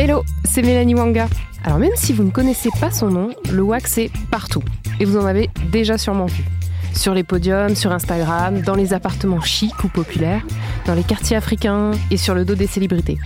Hello, 0.00 0.22
c'est 0.44 0.62
Mélanie 0.62 0.94
Wanga. 0.94 1.26
Alors 1.64 1.80
même 1.80 1.90
si 1.96 2.12
vous 2.12 2.22
ne 2.22 2.30
connaissez 2.30 2.68
pas 2.80 2.92
son 2.92 3.10
nom, 3.10 3.30
le 3.50 3.62
wax 3.62 3.98
est 3.98 4.12
partout. 4.30 4.62
Et 5.00 5.04
vous 5.04 5.18
en 5.18 5.26
avez 5.26 5.50
déjà 5.72 5.98
sûrement 5.98 6.26
vu. 6.26 6.44
Sur 6.94 7.14
les 7.14 7.24
podiums, 7.24 7.74
sur 7.74 7.90
Instagram, 7.90 8.60
dans 8.60 8.76
les 8.76 8.94
appartements 8.94 9.40
chics 9.40 9.82
ou 9.82 9.88
populaires, 9.88 10.46
dans 10.86 10.94
les 10.94 11.02
quartiers 11.02 11.36
africains 11.36 11.90
et 12.12 12.16
sur 12.16 12.36
le 12.36 12.44
dos 12.44 12.54
des 12.54 12.68
célébrités. 12.68 13.18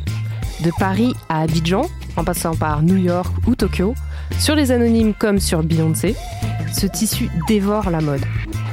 De 0.65 0.71
Paris 0.79 1.13
à 1.29 1.43
Abidjan, 1.43 1.91
en 2.17 2.25
passant 2.25 2.55
par 2.55 2.83
New 2.83 2.97
York 2.97 3.35
ou 3.47 3.55
Tokyo, 3.55 3.95
sur 4.39 4.55
les 4.55 4.73
anonymes 4.73 5.13
comme 5.13 5.41
sur 5.41 5.63
Beyoncé, 5.63 6.17
ce 6.73 6.87
tissu 6.87 7.29
dévore 7.49 7.91
la 7.91 8.01
mode. 8.01 8.25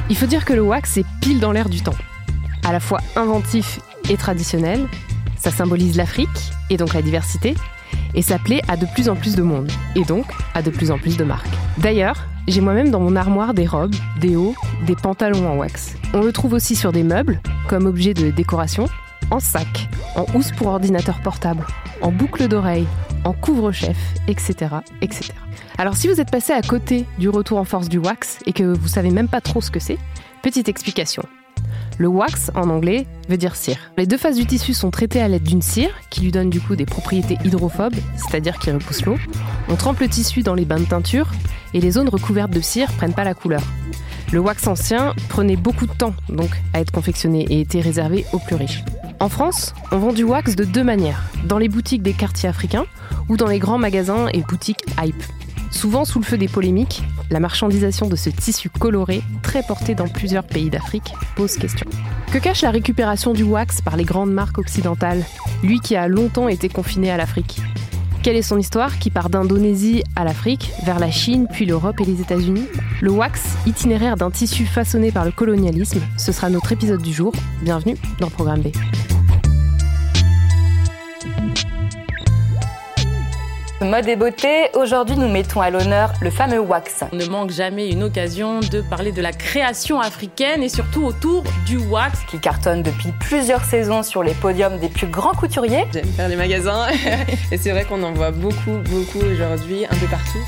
Il 0.09 0.15
faut 0.15 0.25
dire 0.25 0.45
que 0.45 0.53
le 0.53 0.61
wax 0.61 0.95
est 0.95 1.05
pile 1.19 1.41
dans 1.41 1.51
l'air 1.51 1.67
du 1.67 1.81
temps. 1.81 1.97
À 2.63 2.71
la 2.71 2.79
fois 2.79 3.01
inventif 3.17 3.81
et 4.09 4.15
traditionnel, 4.15 4.87
ça 5.35 5.51
symbolise 5.51 5.97
l'Afrique 5.97 6.29
et 6.69 6.77
donc 6.77 6.93
la 6.93 7.01
diversité, 7.01 7.55
et 8.13 8.21
ça 8.21 8.39
plaît 8.39 8.61
à 8.67 8.77
de 8.77 8.85
plus 8.93 9.09
en 9.09 9.15
plus 9.15 9.35
de 9.35 9.43
monde, 9.43 9.71
et 9.95 10.03
donc 10.03 10.25
à 10.53 10.61
de 10.61 10.69
plus 10.69 10.91
en 10.91 10.97
plus 10.97 11.17
de 11.17 11.23
marques. 11.23 11.47
D'ailleurs, 11.77 12.27
j'ai 12.47 12.61
moi-même 12.61 12.89
dans 12.89 12.99
mon 12.99 13.15
armoire 13.15 13.53
des 13.53 13.67
robes, 13.67 13.95
des 14.19 14.35
hauts, 14.35 14.55
des 14.85 14.95
pantalons 14.95 15.47
en 15.47 15.57
wax. 15.57 15.95
On 16.13 16.21
le 16.21 16.31
trouve 16.31 16.53
aussi 16.53 16.75
sur 16.75 16.91
des 16.91 17.03
meubles, 17.03 17.39
comme 17.67 17.85
objet 17.85 18.13
de 18.13 18.31
décoration, 18.31 18.87
en 19.31 19.39
sac, 19.39 19.87
en 20.15 20.25
housse 20.33 20.51
pour 20.51 20.67
ordinateur 20.67 21.21
portable, 21.21 21.65
en 22.01 22.11
boucle 22.11 22.47
d'oreille, 22.47 22.87
en 23.23 23.33
couvre-chef, 23.33 23.97
etc., 24.27 24.75
etc. 25.01 25.31
Alors 25.77 25.95
si 25.95 26.07
vous 26.07 26.19
êtes 26.19 26.31
passé 26.31 26.53
à 26.53 26.61
côté 26.61 27.05
du 27.19 27.29
retour 27.29 27.59
en 27.59 27.65
force 27.65 27.89
du 27.89 27.99
wax 27.99 28.39
et 28.45 28.53
que 28.53 28.63
vous 28.63 28.87
savez 28.87 29.11
même 29.11 29.27
pas 29.27 29.41
trop 29.41 29.61
ce 29.61 29.71
que 29.71 29.79
c'est, 29.79 29.97
petite 30.41 30.69
explication. 30.69 31.23
Le 31.97 32.07
wax, 32.07 32.51
en 32.55 32.69
anglais, 32.69 33.05
veut 33.27 33.37
dire 33.37 33.55
cire. 33.55 33.77
Les 33.97 34.07
deux 34.07 34.17
faces 34.17 34.37
du 34.37 34.45
tissu 34.45 34.73
sont 34.73 34.89
traitées 34.89 35.21
à 35.21 35.27
l'aide 35.27 35.43
d'une 35.43 35.61
cire, 35.61 35.91
qui 36.09 36.21
lui 36.21 36.31
donne 36.31 36.49
du 36.49 36.61
coup 36.61 36.75
des 36.75 36.85
propriétés 36.85 37.37
hydrophobes, 37.43 37.95
c'est-à-dire 38.15 38.57
qui 38.57 38.71
repousse 38.71 39.05
l'eau. 39.05 39.17
On 39.67 39.75
trempe 39.75 39.99
le 39.99 40.07
tissu 40.07 40.41
dans 40.41 40.55
les 40.55 40.65
bains 40.65 40.79
de 40.79 40.85
teinture, 40.85 41.29
et 41.73 41.81
les 41.81 41.91
zones 41.91 42.09
recouvertes 42.09 42.51
de 42.51 42.61
cire 42.61 42.91
prennent 42.93 43.13
pas 43.13 43.23
la 43.23 43.33
couleur. 43.33 43.61
Le 44.31 44.39
wax 44.39 44.67
ancien 44.67 45.13
prenait 45.27 45.55
beaucoup 45.55 45.87
de 45.87 45.91
temps, 45.91 46.13
donc, 46.29 46.51
à 46.73 46.79
être 46.79 46.91
confectionné 46.91 47.45
et 47.49 47.61
était 47.61 47.81
réservé 47.81 48.25
aux 48.31 48.39
plus 48.39 48.55
riches. 48.55 48.83
En 49.19 49.27
France, 49.27 49.73
on 49.91 49.97
vend 49.97 50.13
du 50.13 50.23
wax 50.23 50.55
de 50.55 50.63
deux 50.63 50.83
manières, 50.83 51.23
dans 51.45 51.57
les 51.57 51.67
boutiques 51.67 52.03
des 52.03 52.13
quartiers 52.13 52.47
africains 52.47 52.85
ou 53.27 53.35
dans 53.35 53.47
les 53.47 53.59
grands 53.59 53.77
magasins 53.77 54.27
et 54.33 54.41
boutiques 54.41 54.85
hype. 55.01 55.23
Souvent 55.71 56.05
sous 56.05 56.19
le 56.19 56.25
feu 56.25 56.37
des 56.37 56.47
polémiques, 56.47 57.03
la 57.29 57.39
marchandisation 57.39 58.07
de 58.07 58.15
ce 58.15 58.29
tissu 58.29 58.69
coloré, 58.69 59.21
très 59.41 59.63
porté 59.63 59.95
dans 59.95 60.07
plusieurs 60.07 60.45
pays 60.45 60.69
d'Afrique, 60.69 61.13
pose 61.35 61.55
question. 61.57 61.87
Que 62.31 62.37
cache 62.37 62.61
la 62.61 62.71
récupération 62.71 63.33
du 63.33 63.43
wax 63.43 63.81
par 63.81 63.97
les 63.97 64.03
grandes 64.03 64.31
marques 64.31 64.57
occidentales, 64.57 65.23
lui 65.63 65.79
qui 65.79 65.95
a 65.95 66.07
longtemps 66.07 66.47
été 66.47 66.69
confiné 66.69 67.11
à 67.11 67.17
l'Afrique? 67.17 67.59
Quelle 68.21 68.35
est 68.35 68.41
son 68.41 68.57
histoire 68.57 68.99
qui 68.99 69.11
part 69.11 69.29
d'Indonésie 69.29 70.03
à 70.15 70.25
l'Afrique, 70.25 70.71
vers 70.83 70.99
la 70.99 71.09
Chine, 71.09 71.47
puis 71.51 71.65
l'Europe 71.65 72.01
et 72.01 72.05
les 72.05 72.19
États-Unis? 72.19 72.65
Le 73.01 73.11
wax, 73.11 73.41
itinéraire 73.65 74.17
d'un 74.17 74.29
tissu 74.29 74.65
façonné 74.65 75.11
par 75.11 75.23
le 75.23 75.31
colonialisme, 75.31 76.01
ce 76.17 76.31
sera 76.31 76.49
notre 76.49 76.71
épisode 76.71 77.01
du 77.01 77.13
jour. 77.13 77.33
Bienvenue 77.61 77.95
dans 78.19 78.29
Programme 78.29 78.61
B. 78.61 78.67
Mode 83.81 84.09
et 84.09 84.17
beauté, 84.17 84.67
aujourd'hui 84.73 85.15
nous 85.15 85.29
mettons 85.29 85.61
à 85.61 85.69
l'honneur 85.69 86.11
le 86.21 86.29
fameux 86.29 86.59
wax. 86.59 87.05
On 87.13 87.15
ne 87.15 87.25
manque 87.27 87.51
jamais 87.51 87.89
une 87.89 88.03
occasion 88.03 88.59
de 88.59 88.81
parler 88.81 89.13
de 89.13 89.21
la 89.21 89.31
création 89.31 90.01
africaine 90.01 90.61
et 90.61 90.67
surtout 90.67 91.05
autour 91.05 91.45
du 91.65 91.77
wax. 91.77 92.25
Qui 92.25 92.39
cartonne 92.39 92.83
depuis 92.83 93.13
plusieurs 93.21 93.63
saisons 93.63 94.03
sur 94.03 94.21
les 94.21 94.33
podiums 94.33 94.79
des 94.79 94.89
plus 94.89 95.07
grands 95.07 95.33
couturiers. 95.33 95.85
J'aime 95.93 96.07
faire 96.07 96.27
les 96.27 96.35
magasins 96.35 96.87
et 97.51 97.57
c'est 97.57 97.71
vrai 97.71 97.85
qu'on 97.85 98.03
en 98.03 98.11
voit 98.11 98.31
beaucoup, 98.31 98.79
beaucoup 98.89 99.19
aujourd'hui, 99.19 99.85
un 99.85 99.95
peu 99.95 100.07
partout. 100.07 100.39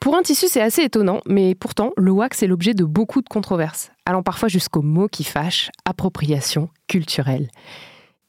Pour 0.00 0.16
un 0.16 0.22
tissu, 0.22 0.46
c'est 0.48 0.62
assez 0.62 0.82
étonnant, 0.82 1.20
mais 1.26 1.54
pourtant, 1.54 1.90
le 1.98 2.10
wax 2.10 2.42
est 2.42 2.46
l'objet 2.46 2.72
de 2.72 2.84
beaucoup 2.84 3.20
de 3.20 3.28
controverses, 3.28 3.92
allant 4.06 4.22
parfois 4.22 4.48
jusqu'au 4.48 4.80
mot 4.80 5.08
qui 5.08 5.24
fâche, 5.24 5.70
appropriation 5.84 6.70
culturelle 6.88 7.48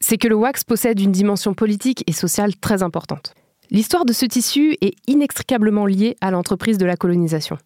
c'est 0.03 0.18
que 0.18 0.28
le 0.28 0.36
wax 0.36 0.66
possède 0.66 1.00
une 1.00 1.14
dimension 1.14 1.53
politique 1.53 2.03
et 2.08 2.12
sociale 2.12 2.58
très 2.58 2.84
importante. 2.84 3.34
L'histoire 3.72 4.03
de 4.03 4.12
ce 4.12 4.25
tissu 4.25 4.75
est 4.81 4.96
inextricablement 5.08 5.86
liée 5.86 6.18
à 6.19 6.30
l'entreprise 6.30 6.78
de 6.78 6.86
la 6.86 6.97
colonisation. 6.97 7.58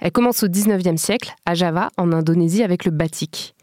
Elle 0.00 0.10
commence 0.10 0.42
au 0.42 0.46
19e 0.46 0.96
siècle, 0.96 1.34
à 1.44 1.52
Java, 1.52 1.90
en 1.98 2.10
Indonésie, 2.12 2.62
avec 2.62 2.86
le 2.86 2.90
batik. 2.90 3.54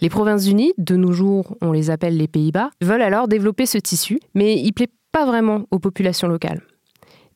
Les 0.00 0.08
Provinces-Unies, 0.08 0.72
de 0.76 0.96
nos 0.96 1.12
jours 1.12 1.56
on 1.60 1.70
les 1.70 1.90
appelle 1.90 2.16
les 2.16 2.26
Pays-Bas, 2.26 2.70
veulent 2.80 3.00
alors 3.00 3.28
développer 3.28 3.66
ce 3.66 3.78
tissu, 3.78 4.18
mais 4.34 4.56
il 4.56 4.72
plaît 4.72 4.90
pas 5.12 5.24
vraiment 5.24 5.66
aux 5.70 5.78
populations 5.78 6.26
locales. 6.26 6.62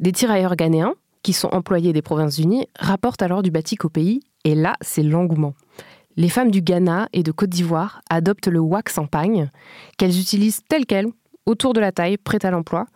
Des 0.00 0.10
tirailleurs 0.10 0.56
ghanéens, 0.56 0.94
qui 1.22 1.34
sont 1.34 1.54
employés 1.54 1.92
des 1.92 2.02
Provinces-Unies, 2.02 2.66
rapportent 2.80 3.22
alors 3.22 3.42
du 3.42 3.52
batik 3.52 3.84
au 3.84 3.90
pays, 3.90 4.22
et 4.42 4.56
là, 4.56 4.74
c'est 4.80 5.04
l'engouement 5.04 5.54
les 6.16 6.28
femmes 6.28 6.50
du 6.50 6.62
Ghana 6.62 7.08
et 7.12 7.22
de 7.22 7.30
Côte 7.32 7.50
d'Ivoire 7.50 8.00
adoptent 8.08 8.48
le 8.48 8.58
wax 8.58 8.98
en 8.98 9.06
pagne, 9.06 9.50
qu'elles 9.98 10.18
utilisent 10.18 10.60
tel 10.68 10.86
quel, 10.86 11.06
autour 11.44 11.72
de 11.72 11.80
la 11.80 11.92
taille, 11.92 12.16
prête 12.16 12.44
à 12.44 12.50
l'emploi, 12.50 12.86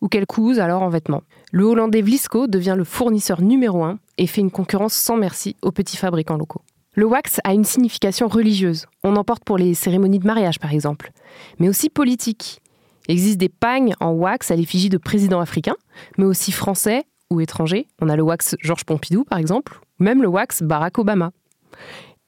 ou 0.00 0.08
qu'elles 0.08 0.26
cousent 0.26 0.60
alors 0.60 0.82
en 0.82 0.88
vêtements. 0.88 1.22
Le 1.52 1.64
Hollandais 1.64 2.00
Vlisco 2.00 2.46
devient 2.46 2.74
le 2.76 2.84
fournisseur 2.84 3.42
numéro 3.42 3.84
un 3.84 3.98
et 4.18 4.26
fait 4.26 4.40
une 4.40 4.50
concurrence 4.50 4.94
sans 4.94 5.16
merci 5.16 5.56
aux 5.62 5.72
petits 5.72 5.96
fabricants 5.96 6.38
locaux. 6.38 6.62
Le 6.94 7.04
wax 7.04 7.38
a 7.44 7.52
une 7.52 7.64
signification 7.64 8.28
religieuse. 8.28 8.86
On 9.04 9.16
en 9.16 9.24
porte 9.24 9.44
pour 9.44 9.58
les 9.58 9.74
cérémonies 9.74 10.18
de 10.18 10.26
mariage, 10.26 10.58
par 10.58 10.72
exemple, 10.72 11.12
mais 11.58 11.68
aussi 11.68 11.88
politique. 11.88 12.60
Il 13.08 13.12
existe 13.12 13.38
des 13.38 13.48
pagnes 13.48 13.94
en 14.00 14.10
wax 14.12 14.50
à 14.50 14.56
l'effigie 14.56 14.88
de 14.88 14.98
présidents 14.98 15.40
africains, 15.40 15.76
mais 16.18 16.24
aussi 16.24 16.50
français 16.50 17.04
ou 17.30 17.40
étrangers. 17.40 17.86
On 18.00 18.08
a 18.08 18.16
le 18.16 18.22
wax 18.22 18.56
Georges 18.60 18.84
Pompidou, 18.84 19.24
par 19.24 19.38
exemple, 19.38 19.80
ou 20.00 20.04
même 20.04 20.22
le 20.22 20.28
wax 20.28 20.62
Barack 20.62 20.98
Obama. 20.98 21.30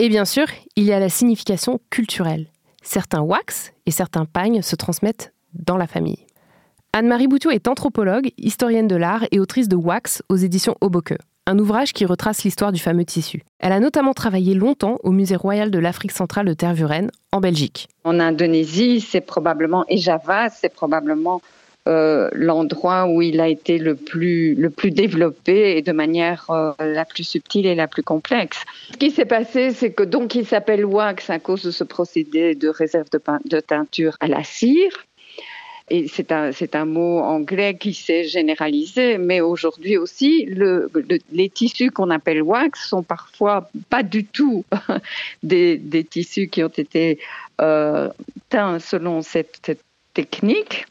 Et 0.02 0.08
bien 0.08 0.24
sûr, 0.24 0.46
il 0.74 0.82
y 0.82 0.92
a 0.92 0.98
la 0.98 1.08
signification 1.08 1.78
culturelle. 1.88 2.48
Certains 2.82 3.20
wax 3.20 3.72
et 3.86 3.92
certains 3.92 4.24
pagnes 4.24 4.60
se 4.60 4.74
transmettent 4.74 5.32
dans 5.54 5.76
la 5.76 5.86
famille. 5.86 6.26
Anne-Marie 6.92 7.28
Boutiot 7.28 7.52
est 7.52 7.68
anthropologue, 7.68 8.32
historienne 8.36 8.88
de 8.88 8.96
l'art 8.96 9.24
et 9.30 9.38
autrice 9.38 9.68
de 9.68 9.76
Wax 9.76 10.24
aux 10.28 10.34
éditions 10.34 10.74
Hoboke, 10.80 11.14
un 11.46 11.56
ouvrage 11.56 11.92
qui 11.92 12.04
retrace 12.04 12.42
l'histoire 12.42 12.72
du 12.72 12.80
fameux 12.80 13.04
tissu. 13.04 13.44
Elle 13.60 13.70
a 13.70 13.78
notamment 13.78 14.12
travaillé 14.12 14.54
longtemps 14.54 14.98
au 15.04 15.12
Musée 15.12 15.36
royal 15.36 15.70
de 15.70 15.78
l'Afrique 15.78 16.10
centrale 16.10 16.46
de 16.46 16.54
Tervuren, 16.54 17.08
en 17.30 17.38
Belgique. 17.38 17.88
En 18.02 18.18
Indonésie, 18.18 19.00
c'est 19.00 19.20
probablement, 19.20 19.84
et 19.86 19.98
Java, 19.98 20.48
c'est 20.50 20.74
probablement 20.74 21.40
euh, 21.88 22.28
l'endroit 22.32 23.08
où 23.08 23.22
il 23.22 23.40
a 23.40 23.48
été 23.48 23.76
le 23.78 23.96
plus, 23.96 24.56
développé 24.84 25.76
et 25.76 25.82
de 25.82 25.90
manière 25.90 26.46
euh, 26.50 26.72
la 26.78 27.04
plus 27.04 27.24
subtile 27.24 27.66
et 27.66 27.74
la 27.74 27.88
plus 27.88 28.04
complexe. 28.04 28.58
Ce 28.92 28.96
qui 28.98 29.10
s'est 29.10 29.24
passé, 29.24 29.72
c'est 29.72 29.90
que 29.90 30.04
donc 30.04 30.36
il 30.36 30.46
s'appelle 30.46 30.84
wax 30.84 31.28
à 31.28 31.40
cause 31.40 31.64
de 31.64 31.72
ce 31.72 31.82
procédé 31.82 32.54
de 32.54 32.68
réserve 32.68 33.08
de, 33.10 33.60
teinture 33.60 34.16
à 34.20 34.28
la 34.28 34.44
cire. 34.44 34.92
Et 35.90 36.06
c'est 36.06 36.30
un, 36.30 36.84
mot 36.84 37.18
anglais 37.18 37.76
qui 37.76 37.94
s'est 37.94 38.24
généralisé, 38.24 39.18
mais 39.18 39.40
aujourd'hui 39.40 39.96
aussi, 39.96 40.44
le, 40.44 40.88
les 41.32 41.50
tissus 41.50 41.90
qu'on 41.90 42.10
appelle 42.10 42.42
wax 42.42 42.88
sont 42.88 43.02
parfois 43.02 43.68
pas 43.90 44.04
du 44.04 44.24
tout 44.24 44.64
des, 45.42 46.06
tissus 46.08 46.46
qui 46.46 46.62
ont 46.62 46.68
été 46.68 47.18
euh, 47.60 48.08
teints 48.50 48.78
selon 48.78 49.20
cette 49.20 49.76
technique. 50.14 50.86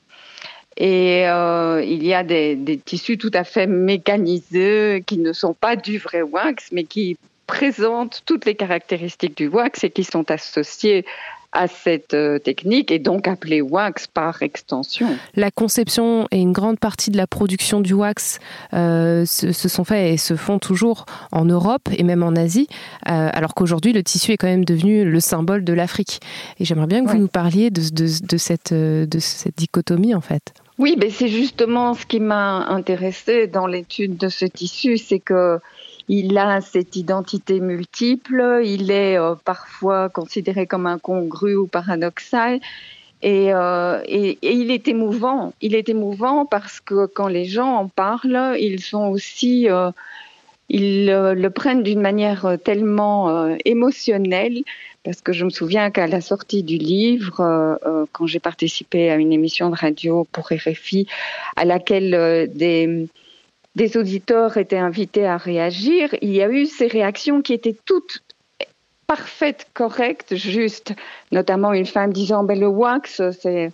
Et 0.77 1.27
euh, 1.27 1.83
il 1.83 2.05
y 2.05 2.13
a 2.13 2.23
des, 2.23 2.55
des, 2.55 2.77
tissus 2.77 3.17
tout 3.17 3.31
à 3.33 3.43
fait 3.43 3.67
mécanisés 3.67 5.03
qui 5.05 5.17
ne 5.17 5.33
sont 5.33 5.53
pas 5.53 5.75
du 5.75 5.97
vrai 5.97 6.21
wax, 6.21 6.69
mais 6.71 6.85
qui 6.85 7.17
présentent 7.45 8.21
toutes 8.25 8.45
les 8.45 8.55
caractéristiques 8.55 9.35
du 9.35 9.47
wax 9.47 9.83
et 9.83 9.89
qui 9.89 10.05
sont 10.05 10.31
associés 10.31 11.05
à 11.51 11.67
cette 11.67 12.13
euh, 12.13 12.39
technique 12.39 12.91
et 12.91 12.99
donc 12.99 13.27
appelée 13.27 13.61
wax 13.61 14.07
par 14.07 14.41
extension. 14.41 15.07
La 15.35 15.51
conception 15.51 16.27
et 16.31 16.39
une 16.39 16.53
grande 16.53 16.79
partie 16.79 17.11
de 17.11 17.17
la 17.17 17.27
production 17.27 17.81
du 17.81 17.93
wax 17.93 18.39
euh, 18.73 19.25
se, 19.25 19.51
sont 19.51 19.83
faits 19.83 20.13
et 20.13 20.17
se 20.17 20.35
font 20.35 20.59
toujours 20.59 21.05
en 21.31 21.45
Europe 21.45 21.89
et 21.91 22.03
même 22.03 22.23
en 22.23 22.35
Asie, 22.35 22.67
euh, 23.09 23.29
alors 23.33 23.53
qu'aujourd'hui 23.53 23.93
le 23.93 24.03
tissu 24.03 24.31
est 24.31 24.37
quand 24.37 24.47
même 24.47 24.65
devenu 24.65 25.03
le 25.03 25.19
symbole 25.19 25.63
de 25.63 25.73
l'Afrique. 25.73 26.19
Et 26.59 26.65
j'aimerais 26.65 26.87
bien 26.87 27.03
que 27.03 27.11
vous 27.11 27.17
nous 27.17 27.27
parliez 27.27 27.69
de, 27.69 27.81
de, 27.81 28.37
cette, 28.37 28.73
de 28.73 29.19
cette 29.19 29.57
dichotomie 29.57 30.15
en 30.15 30.21
fait. 30.21 30.53
Oui, 30.77 30.95
mais 30.99 31.09
c'est 31.09 31.27
justement 31.27 31.93
ce 31.93 32.05
qui 32.05 32.19
m'a 32.19 32.65
intéressé 32.67 33.47
dans 33.47 33.67
l'étude 33.67 34.17
de 34.17 34.29
ce 34.29 34.45
tissu, 34.45 34.97
c'est 34.97 35.19
que 35.19 35.59
il 36.11 36.37
a 36.37 36.59
cette 36.59 36.97
identité 36.97 37.61
multiple, 37.61 38.59
il 38.65 38.91
est 38.91 39.17
euh, 39.17 39.35
parfois 39.45 40.09
considéré 40.09 40.67
comme 40.67 40.85
incongru 40.85 41.55
ou 41.55 41.67
paradoxal. 41.67 42.59
Euh, 43.23 44.01
et, 44.05 44.37
il 44.41 44.71
est 44.71 44.89
émouvant. 44.89 45.53
Il 45.61 45.73
est 45.73 45.87
émouvant 45.87 46.45
parce 46.45 46.81
que 46.81 47.05
quand 47.05 47.29
les 47.29 47.45
gens 47.45 47.75
en 47.75 47.87
parlent, 47.87 48.57
ils 48.59 48.81
sont 48.81 49.07
aussi, 49.07 49.69
euh, 49.69 49.91
ils 50.67 51.05
le 51.05 51.49
prennent 51.49 51.81
d'une 51.81 52.01
manière 52.01 52.57
tellement 52.61 53.55
émotionnelle. 53.63 54.63
Parce 55.05 55.21
que 55.21 55.31
je 55.31 55.45
me 55.45 55.49
souviens 55.49 55.91
qu'à 55.91 56.07
la 56.07 56.19
sortie 56.19 56.61
du 56.61 56.77
livre, 56.77 57.77
quand 58.11 58.27
j'ai 58.27 58.39
participé 58.39 59.09
à 59.09 59.15
une 59.15 59.31
émission 59.31 59.69
de 59.69 59.75
radio 59.75 60.27
pour 60.31 60.49
RFI, 60.51 61.07
à 61.55 61.63
laquelle 61.63 62.51
des 62.53 63.07
des 63.75 63.97
auditeurs 63.97 64.57
étaient 64.57 64.77
invités 64.77 65.25
à 65.25 65.37
réagir, 65.37 66.13
il 66.21 66.31
y 66.33 66.41
a 66.41 66.49
eu 66.49 66.65
ces 66.65 66.87
réactions 66.87 67.41
qui 67.41 67.53
étaient 67.53 67.77
toutes 67.85 68.21
parfaites, 69.07 69.67
correctes, 69.73 70.35
justes. 70.35 70.93
Notamment 71.31 71.73
une 71.73 71.85
femme 71.85 72.13
disant 72.13 72.43
ben, 72.43 72.59
le 72.59 72.67
wax, 72.67 73.21
c'est 73.31 73.71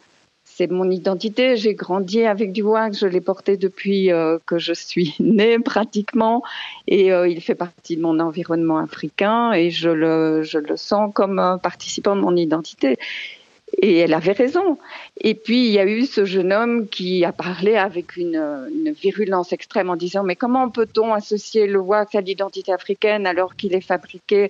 c'est 0.58 0.72
mon 0.72 0.90
identité. 0.90 1.56
J'ai 1.56 1.76
grandi 1.76 2.24
avec 2.24 2.52
du 2.52 2.64
wax, 2.64 3.00
je 3.00 3.06
l'ai 3.06 3.22
porté 3.22 3.58
depuis 3.58 4.12
euh, 4.12 4.40
que 4.48 4.58
je 4.58 4.74
suis 4.74 5.14
née 5.20 5.60
pratiquement, 5.60 6.42
et 6.88 7.14
euh, 7.14 7.28
il 7.28 7.42
fait 7.42 7.54
partie 7.54 7.96
de 7.96 8.02
mon 8.02 8.20
environnement 8.20 8.80
africain 8.80 9.52
et 9.52 9.70
je 9.70 9.90
le, 9.90 10.42
je 10.42 10.58
le 10.58 10.76
sens 10.76 11.12
comme 11.14 11.38
un 11.38 11.60
participant 11.60 12.16
de 12.16 12.22
mon 12.22 12.36
identité. 12.36 12.98
Et 13.80 13.98
elle 13.98 14.14
avait 14.14 14.32
raison. 14.32 14.80
Et 15.22 15.36
puis, 15.36 15.68
il 15.68 15.72
y 15.72 15.80
a 15.80 15.86
eu 15.86 16.06
ce 16.06 16.26
jeune 16.26 16.52
homme 16.52 16.88
qui 16.88 17.24
a 17.24 17.32
parlé 17.32 17.76
avec 17.76 18.18
une, 18.18 18.68
virulence 19.02 19.54
extrême 19.54 19.90
en 19.90 19.96
disant, 19.96 20.24
mais 20.24 20.36
comment 20.36 20.70
peut-on 20.70 21.14
associer 21.14 21.68
le 21.68 21.80
wax 21.80 22.16
à 22.16 22.22
l'identité 22.22 22.74
africaine 22.74 23.28
alors 23.28 23.56
qu'il 23.56 23.76
est 23.76 23.82
fabriqué 23.82 24.50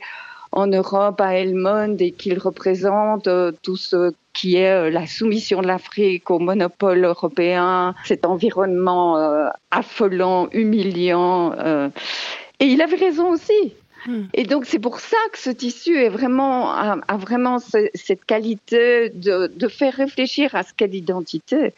en 0.54 0.68
Europe, 0.68 1.20
à 1.20 1.36
Elmond, 1.36 1.98
et 2.00 2.12
qu'il 2.12 2.40
représente 2.40 3.28
euh, 3.28 3.52
tout 3.64 3.76
ce 3.76 4.14
qui 4.32 4.56
est 4.56 4.72
euh, 4.72 4.90
la 4.90 5.06
soumission 5.06 5.62
de 5.62 5.68
l'Afrique 5.68 6.32
au 6.32 6.40
monopole 6.40 7.04
européen, 7.04 7.94
cet 8.06 8.26
environnement 8.26 9.18
euh, 9.18 9.50
affolant, 9.72 10.48
humiliant. 10.54 11.54
Et 12.60 12.66
il 12.66 12.82
avait 12.82 12.96
raison 12.96 13.30
aussi. 13.32 13.74
Hmm. 14.08 14.24
Et 14.34 14.46
donc 14.46 14.66
c'est 14.66 14.80
pour 14.80 15.00
ça 15.02 15.18
que 15.34 15.38
ce 15.38 15.50
tissu 15.50 15.98
est 15.98 16.10
vraiment, 16.10 16.72
a, 16.72 17.18
vraiment 17.18 17.60
cette 17.60 18.24
qualité 18.26 19.10
de, 19.10 19.68
faire 19.68 19.94
réfléchir 19.94 20.56
à 20.56 20.64
ce 20.64 20.74
qu'est 20.74 20.88
l'identité. 20.88 21.74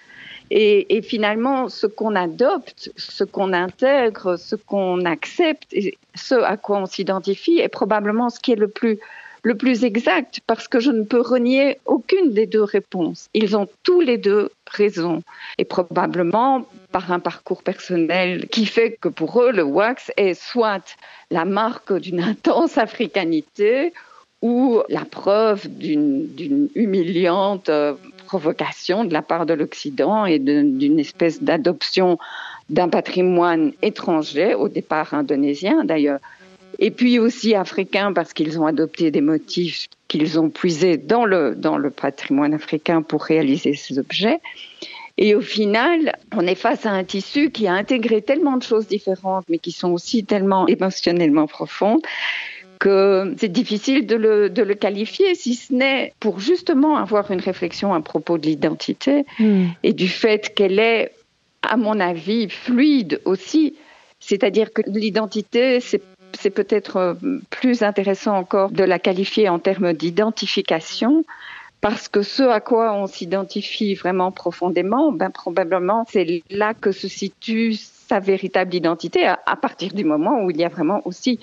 Et, 0.51 1.01
finalement, 1.03 1.69
ce 1.69 1.85
qu'on 1.85 2.15
adopte, 2.15 2.91
ce 2.97 3.23
qu'on 3.23 3.53
intègre, 3.53 4.35
ce 4.37 4.55
qu'on 4.55 5.05
accepte, 5.05 5.71
et 5.73 5.95
ce 6.15 6.33
à 6.33 6.57
quoi 6.57 6.79
on 6.79 6.85
s'identifie 6.87 7.59
est 7.59 7.69
probablement 7.69 8.31
ce 8.31 8.39
qui 8.39 8.53
est 8.53 8.55
le 8.55 8.67
plus 8.67 8.97
le 9.43 9.55
plus 9.55 9.83
exact 9.83 10.39
parce 10.47 10.67
que 10.67 10.79
je 10.79 10.91
ne 10.91 11.03
peux 11.03 11.21
renier 11.21 11.77
aucune 11.85 12.31
des 12.33 12.45
deux 12.45 12.63
réponses. 12.63 13.29
Ils 13.33 13.55
ont 13.55 13.67
tous 13.83 14.01
les 14.01 14.17
deux 14.17 14.49
raison 14.67 15.23
et 15.57 15.65
probablement 15.65 16.65
par 16.91 17.11
un 17.11 17.19
parcours 17.19 17.63
personnel 17.63 18.47
qui 18.47 18.65
fait 18.65 18.97
que 18.99 19.09
pour 19.09 19.41
eux 19.41 19.51
le 19.51 19.63
wax 19.63 20.11
est 20.17 20.33
soit 20.33 20.95
la 21.31 21.45
marque 21.45 21.93
d'une 21.93 22.21
intense 22.21 22.77
africanité 22.77 23.93
ou 24.41 24.81
la 24.87 25.03
preuve 25.05 25.67
d'une 25.67 26.69
humiliante 26.75 27.69
euh, 27.69 27.93
provocation 28.25 29.03
de 29.03 29.11
la 29.11 29.21
part 29.21 29.45
de 29.45 29.53
l'Occident 29.53 30.25
et 30.25 30.39
d'une 30.39 30.99
espèce 30.99 31.43
d'adoption 31.43 32.17
d'un 32.69 32.87
patrimoine 32.87 33.73
étranger, 33.81 34.53
au 34.53 34.69
départ 34.69 35.13
indonésien 35.13 35.83
d'ailleurs, 35.83 36.19
et 36.79 36.91
puis 36.91 37.19
aussi 37.19 37.53
africain 37.55 38.13
parce 38.13 38.33
qu'ils 38.33 38.59
ont 38.59 38.65
adopté 38.65 39.11
des 39.11 39.21
motifs 39.21 39.87
qu'ils 40.07 40.39
ont 40.39 40.49
puisés 40.49 40.97
dans 40.97 41.25
le, 41.25 41.53
dans 41.55 41.77
le 41.77 41.91
patrimoine 41.91 42.53
africain 42.53 43.01
pour 43.01 43.23
réaliser 43.23 43.75
ces 43.75 43.99
objets. 43.99 44.39
Et 45.17 45.35
au 45.35 45.41
final, 45.41 46.15
on 46.33 46.47
est 46.47 46.55
face 46.55 46.85
à 46.85 46.91
un 46.91 47.03
tissu 47.03 47.51
qui 47.51 47.67
a 47.67 47.73
intégré 47.73 48.21
tellement 48.21 48.55
de 48.55 48.63
choses 48.63 48.87
différentes, 48.87 49.45
mais 49.49 49.57
qui 49.57 49.73
sont 49.73 49.91
aussi 49.91 50.23
tellement 50.23 50.65
émotionnellement 50.67 51.45
profondes 51.45 52.01
que 52.79 53.35
c'est 53.37 53.51
difficile 53.51 54.07
de 54.07 54.15
le, 54.15 54.49
de 54.49 54.63
le, 54.63 54.73
qualifier, 54.73 55.35
si 55.35 55.55
ce 55.55 55.73
n'est 55.73 56.13
pour 56.21 56.39
justement 56.39 56.95
avoir 56.95 57.29
une 57.29 57.41
réflexion 57.41 57.93
à 57.93 57.99
propos 57.99 58.37
de 58.37 58.45
l'identité 58.45 59.25
hmm. 59.37 59.65
et 59.83 59.91
du 59.91 60.07
fait 60.07 60.55
qu'elle 60.55 60.79
est, 60.79 61.11
à 61.61 61.75
mon 61.75 61.99
avis, 61.99 62.47
fluide 62.47 63.19
aussi. 63.25 63.75
C'est-à-dire 64.21 64.71
que 64.71 64.81
l'identité, 64.87 65.81
c'est 65.81 66.01
c'est 66.37 66.49
peut-être 66.49 67.17
plus 67.49 67.83
intéressant 67.83 68.35
encore 68.35 68.71
de 68.71 68.83
la 68.83 68.99
qualifier 68.99 69.49
en 69.49 69.59
termes 69.59 69.93
d'identification 69.93 71.23
parce 71.81 72.09
que 72.09 72.21
ce 72.21 72.43
à 72.43 72.59
quoi 72.59 72.93
on 72.93 73.07
s'identifie 73.07 73.95
vraiment 73.95 74.31
profondément, 74.31 75.11
ben 75.11 75.29
probablement 75.29 76.05
c'est 76.09 76.43
là 76.49 76.73
que 76.73 76.91
se 76.91 77.07
situe 77.07 77.73
sa 77.73 78.19
véritable 78.19 78.75
identité 78.75 79.27
à, 79.27 79.55
partir 79.55 79.93
du 79.93 80.03
moment 80.03 80.43
où 80.43 80.51
il 80.51 80.57
y 80.57 80.63
a 80.63 80.69
vraiment 80.69 81.01
aussi 81.05 81.39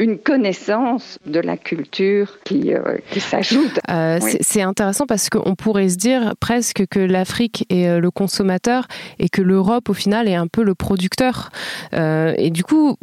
une 0.00 0.18
connaissance 0.18 1.18
de 1.26 1.40
la 1.40 1.58
culture 1.58 2.38
qui, 2.44 2.72
euh, 2.72 2.96
qui 3.10 3.20
s'ajoute. 3.20 3.78
Euh, 3.90 4.18
c'est 4.40 4.62
intéressant 4.62 5.04
parce 5.06 5.28
qu'on 5.28 5.54
pourrait 5.54 5.90
se 5.90 5.96
dire 5.96 6.34
presque 6.40 6.86
que 6.86 6.98
l'Afrique 6.98 7.66
est 7.68 7.86
euh, 7.86 8.00
le 8.00 8.10
consommateur 8.10 8.88
et 9.18 9.28
que 9.28 9.42
l'Europe, 9.42 9.90
au 9.90 9.94
final, 9.94 10.26
est 10.26 10.34
un 10.34 10.46
peu 10.46 10.62
le 10.62 10.74
producteur. 10.74 11.50
et 11.92 12.50
du 12.50 12.64
coup, 12.64 12.96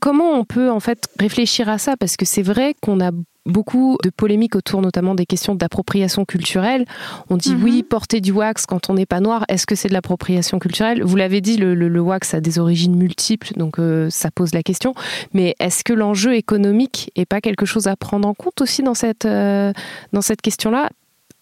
comment 0.00 0.32
on 0.32 0.44
peut 0.44 0.70
en 0.70 0.80
fait 0.80 1.08
réfléchir 1.18 1.68
à 1.70 1.78
ça? 1.78 1.96
Parce 1.96 2.16
que 2.16 2.26
c'est 2.26 2.42
vrai 2.42 2.74
qu'on 2.82 3.00
a 3.00 3.10
beaucoup 3.46 3.98
de 4.02 4.10
polémiques 4.10 4.56
autour 4.56 4.80
notamment 4.80 5.14
des 5.14 5.26
questions 5.26 5.54
d'appropriation 5.54 6.24
culturelle. 6.24 6.86
On 7.28 7.36
dit 7.36 7.54
oui, 7.54 7.78
mhm. 7.78 7.82
porter 7.84 8.20
du 8.20 8.32
wax 8.32 8.66
quand 8.66 8.90
on 8.90 8.94
n'est 8.94 9.06
pas 9.06 9.20
noir, 9.20 9.44
est-ce 9.48 9.66
que 9.66 9.74
c'est 9.74 9.88
de 9.88 9.92
l'appropriation 9.92 10.58
culturelle? 10.58 11.02
Vous 11.02 11.16
l'avez 11.16 11.40
dit, 11.40 11.56
le, 11.56 12.00
wax 12.00 12.34
a 12.34 12.40
des 12.40 12.58
origines 12.58 12.96
multiples, 12.96 13.52
donc 13.56 13.78
euh, 13.78 14.08
ça 14.10 14.30
pose 14.30 14.54
la 14.54 14.62
question. 14.62 14.94
Mais 15.32 15.54
est-ce 15.58 15.84
que 15.84 15.92
l'enjeu 15.92 16.34
économique 16.34 17.10
est 17.16 17.26
pas 17.26 17.40
quelque 17.40 17.66
chose 17.66 17.86
à 17.86 17.96
prendre 17.96 18.26
en 18.28 18.34
compte 18.34 18.60
aussi 18.60 18.82
dans 18.82 18.94
cette, 18.94 19.24
euh, 19.24 19.72
dans 20.12 20.22
cette 20.22 20.42
question-là? 20.42 20.90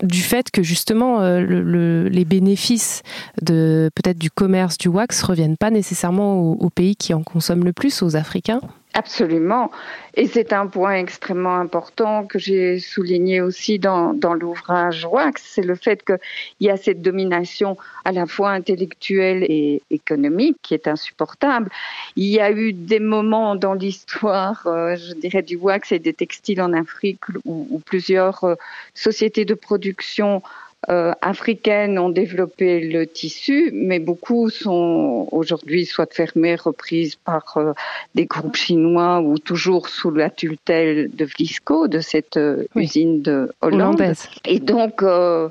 Du 0.03 0.21
fait 0.21 0.51
que 0.51 0.63
justement 0.65 1.21
euh, 1.21 2.09
les 2.09 2.25
bénéfices 2.25 3.03
de 3.41 3.89
peut-être 3.95 4.19
du 4.19 4.31
commerce 4.31 4.77
du 4.77 4.89
wax 4.89 5.23
reviennent 5.23 5.57
pas 5.57 5.71
nécessairement 5.71 6.41
aux 6.41 6.71
pays 6.71 6.97
qui 6.97 7.15
en 7.15 7.23
consomment 7.23 7.65
le 7.65 7.73
plus, 7.73 8.03
aux 8.03 8.17
Africains? 8.17 8.61
Absolument. 8.95 9.71
Et 10.15 10.27
c'est 10.27 10.53
un 10.53 10.67
point 10.67 10.97
extrêmement 10.97 11.57
important 11.57 12.27
que 12.27 12.39
j'ai 12.39 12.79
souligné 12.79 13.41
aussi 13.41 13.79
dans, 13.79 14.13
dans 14.13 14.35
l'ouvrage 14.35 15.07
Wax, 15.11 15.43
c'est 15.43 15.63
le 15.63 15.77
fait 15.77 16.05
qu'il 16.05 16.19
y 16.61 16.69
a 16.69 16.77
cette 16.77 17.01
domination 17.01 17.79
à 18.05 18.13
la 18.13 18.27
fois 18.27 18.51
intellectuelle 18.51 19.45
et 19.45 19.81
économique 19.91 20.59
qui 20.61 20.75
est 20.75 20.87
insupportable. 20.89 21.71
Il 22.17 22.27
y 22.27 22.39
a 22.39 22.51
eu 22.51 22.75
des 22.75 23.01
moments 23.01 23.57
dans 23.57 23.73
l'histoire, 23.73 24.67
euh, 24.67 24.95
je 24.97 25.15
dirais, 25.15 25.43
du 25.43 25.57
wax 25.57 25.93
et 25.93 25.99
des 25.99 26.13
textiles 26.13 26.61
en 26.61 26.75
Afrique 26.75 27.23
où, 27.47 27.81
plusieurs 27.87 28.45
euh, 28.45 28.55
sociétés 28.93 29.47
de 29.47 29.55
production 29.55 30.43
euh, 30.91 31.13
africaines 31.23 31.97
ont 31.97 32.09
développé 32.09 32.81
le 32.81 33.07
tissu, 33.07 33.71
mais 33.73 34.01
beaucoup 34.01 34.51
sont 34.51 35.29
aujourd'hui 35.31 35.87
soit 35.87 36.13
fermées, 36.13 36.57
reprises 36.57 37.15
par 37.15 37.57
euh, 37.57 37.73
des 38.17 38.27
groupes 38.27 38.57
chinois 38.57 39.21
ou 39.21 39.39
toujours 39.39 39.89
sous 39.89 40.11
la 40.11 40.29
tutelle 40.29 41.09
de 41.15 41.25
Vlisco, 41.25 41.87
de 41.87 42.01
cette 42.01 42.37
euh, 42.37 42.65
usine 42.75 43.23
de 43.23 43.53
Hollande. 43.61 44.03
Et 44.45 44.59
donc, 44.59 45.05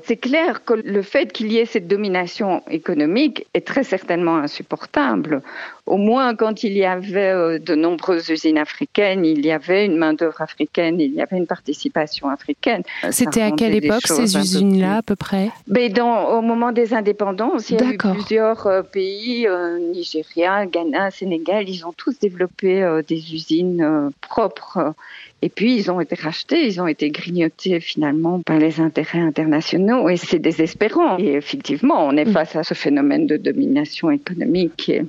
c'est 0.04 0.18
clair 0.18 0.64
que 0.64 0.74
le 0.74 1.00
fait 1.00 1.32
qu'il 1.32 1.50
y 1.50 1.56
ait 1.56 1.64
cette 1.64 1.88
domination 1.88 2.62
économique 2.68 3.46
est 3.54 3.66
très 3.66 3.84
certainement 3.84 4.36
insupportable. 4.36 5.40
Au 5.86 5.96
moins, 5.96 6.34
quand 6.34 6.62
il 6.62 6.74
y 6.74 6.84
avait 6.84 7.58
de 7.58 7.74
nombreuses 7.74 8.28
usines 8.28 8.58
africaines, 8.58 9.24
il 9.24 9.44
y 9.44 9.50
avait 9.50 9.86
une 9.86 9.96
main-d'œuvre 9.96 10.40
africaine, 10.42 11.00
il 11.00 11.12
y 11.14 11.20
avait 11.20 11.38
une 11.38 11.46
participation 11.46 12.28
africaine. 12.28 12.82
C'était 13.10 13.42
à 13.42 13.50
quelle 13.50 13.74
époque 13.74 14.06
ces 14.06 14.36
usines-là, 14.36 14.98
à 14.98 15.02
peu 15.02 15.16
après 15.22 15.50
Mais 15.68 15.88
dans, 15.88 16.38
au 16.38 16.42
moment 16.42 16.72
des 16.72 16.94
indépendances, 16.94 17.70
il 17.70 17.80
y 17.80 17.82
a 17.82 17.92
eu 17.92 17.96
plusieurs 17.96 18.66
euh, 18.66 18.82
pays, 18.82 19.46
euh, 19.46 19.78
Nigeria, 19.78 20.66
Ghana, 20.66 21.10
Sénégal, 21.10 21.68
ils 21.68 21.86
ont 21.86 21.92
tous 21.92 22.18
développé 22.18 22.82
euh, 22.82 23.02
des 23.06 23.34
usines 23.34 24.10
propres. 24.20 24.94
Et 25.40 25.48
puis, 25.48 25.76
ils 25.76 25.90
ont 25.90 26.00
été 26.00 26.14
rachetés, 26.14 26.66
ils 26.66 26.80
ont 26.80 26.86
été 26.86 27.10
grignotés 27.10 27.80
finalement 27.80 28.40
par 28.40 28.58
les 28.58 28.80
intérêts 28.80 29.20
internationaux. 29.20 30.08
Et 30.08 30.16
c'est 30.16 30.38
désespérant. 30.38 31.18
Et 31.18 31.34
effectivement, 31.34 32.06
on 32.06 32.16
est 32.16 32.24
mm. 32.24 32.32
face 32.32 32.56
à 32.56 32.64
ce 32.64 32.74
phénomène 32.74 33.26
de 33.26 33.36
domination 33.36 34.10
économique 34.10 34.76
qui 34.76 34.92
est, 34.92 35.04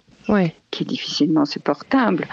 qui 0.72 0.84
est 0.84 0.88
difficilement 0.88 1.46
supportable. 1.46 2.28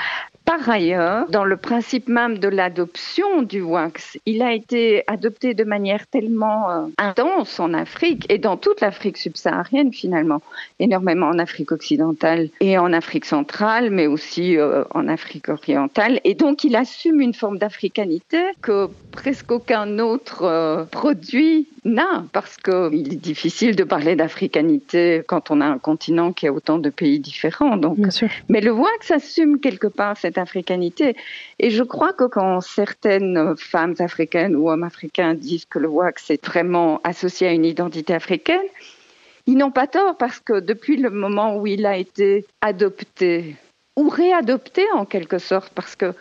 Par 0.51 0.69
ailleurs, 0.69 1.29
dans 1.29 1.45
le 1.45 1.57
principe 1.57 2.09
même 2.09 2.39
de 2.39 2.49
l'adoption 2.49 3.43
du 3.43 3.63
wax, 3.63 4.19
il 4.27 4.43
a 4.43 4.53
été 4.53 5.05
adopté 5.07 5.55
de 5.55 5.63
manière 5.63 6.09
tellement 6.09 6.69
euh, 6.69 6.87
intense 6.99 7.61
en 7.61 7.73
Afrique 7.73 8.27
et 8.29 8.39
dans 8.39 8.57
toute 8.57 8.81
l'Afrique 8.81 9.17
subsaharienne 9.17 9.93
finalement, 9.93 10.43
énormément 10.81 11.27
en 11.29 11.39
Afrique 11.39 11.71
occidentale 11.71 12.49
et 12.59 12.79
en 12.79 12.93
Afrique 12.93 13.27
centrale, 13.27 13.91
mais 13.91 14.09
aussi 14.09 14.57
euh, 14.57 14.83
en 14.91 15.07
Afrique 15.07 15.49
orientale. 15.51 16.21
Et 16.25 16.35
donc 16.35 16.65
il 16.65 16.75
assume 16.75 17.21
une 17.21 17.35
forme 17.35 17.59
d'africanité 17.59 18.43
que 18.61 18.89
presque 19.13 19.53
aucun 19.53 20.01
autre 20.01 20.43
euh, 20.43 20.85
produit 20.85 21.69
n'a, 21.85 22.25
parce 22.33 22.57
qu'il 22.57 23.13
est 23.13 23.23
difficile 23.23 23.77
de 23.77 23.85
parler 23.85 24.17
d'africanité 24.17 25.23
quand 25.27 25.53
on 25.53 25.61
a 25.61 25.67
un 25.67 25.79
continent 25.79 26.33
qui 26.33 26.47
a 26.47 26.53
autant 26.53 26.79
de 26.79 26.91
pays 26.91 27.21
différents. 27.21 27.77
Donc, 27.77 27.99
Mais 28.49 28.61
le 28.61 28.73
wax 28.73 29.11
assume 29.13 29.61
quelque 29.61 29.87
part 29.87 30.17
cette 30.17 30.39
africanité. 30.41 31.15
Et 31.59 31.71
je 31.71 31.83
crois 31.83 32.13
que 32.13 32.25
quand 32.25 32.61
certaines 32.61 33.55
femmes 33.57 33.95
africaines 33.99 34.57
ou 34.57 34.71
hommes 34.71 34.83
africains 34.83 35.35
disent 35.35 35.67
que 35.67 35.79
le 35.79 35.89
wax 35.89 36.31
est 36.31 36.45
vraiment 36.45 37.01
associé 37.05 37.47
à 37.49 37.53
une 37.53 37.65
identité 37.65 38.15
africaine, 38.15 38.67
ils 39.47 39.57
n'ont 39.57 39.71
pas 39.71 39.87
tort 39.87 40.17
parce 40.17 40.41
que 40.41 40.61
depuis 40.61 40.97
le 40.97 41.11
moment 41.11 41.57
où 41.57 41.67
il 41.67 41.87
a 41.87 41.97
été 41.97 42.47
adopté 42.61 43.57
ou 43.97 44.09
réadopté 44.09 44.85
en 44.95 45.05
quelque 45.05 45.39
sorte, 45.39 45.73
parce 45.75 45.97
que 45.97 46.15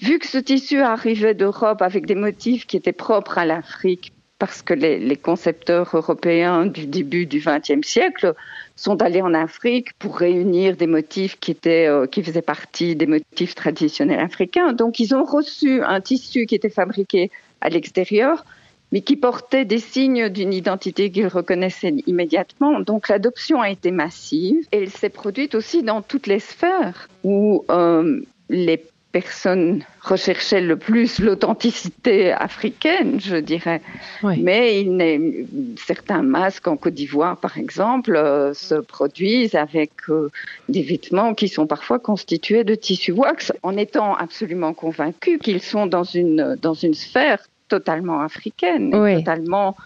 vu 0.00 0.18
que 0.18 0.26
ce 0.26 0.38
tissu 0.38 0.80
arrivait 0.80 1.34
d'Europe 1.34 1.82
avec 1.82 2.06
des 2.06 2.14
motifs 2.14 2.66
qui 2.66 2.76
étaient 2.76 2.92
propres 2.92 3.38
à 3.38 3.44
l'Afrique, 3.44 4.12
parce 4.38 4.62
que 4.62 4.74
les, 4.74 5.16
concepteurs 5.16 5.90
européens 5.94 6.66
du 6.66 6.86
début 6.86 7.26
du 7.26 7.40
XXe 7.40 7.86
siècle 7.86 8.34
sont 8.78 9.02
allés 9.02 9.22
en 9.22 9.34
Afrique 9.34 9.92
pour 9.98 10.18
réunir 10.18 10.76
des 10.76 10.86
motifs 10.86 11.38
qui 11.40 11.50
étaient 11.50 11.88
euh, 11.88 12.06
qui 12.06 12.22
faisaient 12.22 12.42
partie 12.42 12.94
des 12.94 13.06
motifs 13.06 13.56
traditionnels 13.56 14.20
africains. 14.20 14.72
Donc 14.72 15.00
ils 15.00 15.14
ont 15.16 15.24
reçu 15.24 15.82
un 15.82 16.00
tissu 16.00 16.46
qui 16.46 16.54
était 16.54 16.70
fabriqué 16.70 17.32
à 17.60 17.70
l'extérieur, 17.70 18.44
mais 18.92 19.00
qui 19.00 19.16
portait 19.16 19.64
des 19.64 19.80
signes 19.80 20.28
d'une 20.28 20.52
identité 20.52 21.10
qu'ils 21.10 21.26
reconnaissaient 21.26 21.96
immédiatement. 22.06 22.78
Donc 22.78 23.08
l'adoption 23.08 23.60
a 23.60 23.68
été 23.68 23.90
massive 23.90 24.64
et 24.70 24.84
elle 24.84 24.90
s'est 24.90 25.08
produite 25.08 25.56
aussi 25.56 25.82
dans 25.82 26.00
toutes 26.00 26.28
les 26.28 26.38
sphères 26.38 27.08
où 27.24 27.64
euh, 27.70 28.20
les 28.48 28.84
personne 29.12 29.82
recherchait 30.02 30.60
le 30.60 30.76
plus 30.76 31.18
l'authenticité 31.18 32.32
africaine, 32.32 33.20
je 33.20 33.36
dirais. 33.36 33.80
Mais 34.22 34.82
il 34.82 35.46
certains 35.76 36.22
masques 36.22 36.68
en 36.68 36.76
Côte 36.76 36.94
d'Ivoire, 36.94 37.36
par 37.36 37.56
exemple, 37.56 38.16
euh, 38.16 38.52
se 38.54 38.74
produisent 38.74 39.54
avec 39.54 39.92
euh, 40.08 40.30
des 40.68 40.82
vêtements 40.82 41.34
qui 41.34 41.48
sont 41.48 41.66
parfois 41.66 41.98
constitués 41.98 42.64
de 42.64 42.74
tissu 42.74 43.12
wax, 43.12 43.52
en 43.62 43.76
étant 43.76 44.14
absolument 44.14 44.74
convaincus 44.74 45.38
qu'ils 45.40 45.62
sont 45.62 45.86
dans 45.86 46.04
une, 46.04 46.56
dans 46.60 46.74
une 46.74 46.94
sphère 46.94 47.40
totalement 47.68 48.20
africaine, 48.20 48.90
totalement 48.90 49.76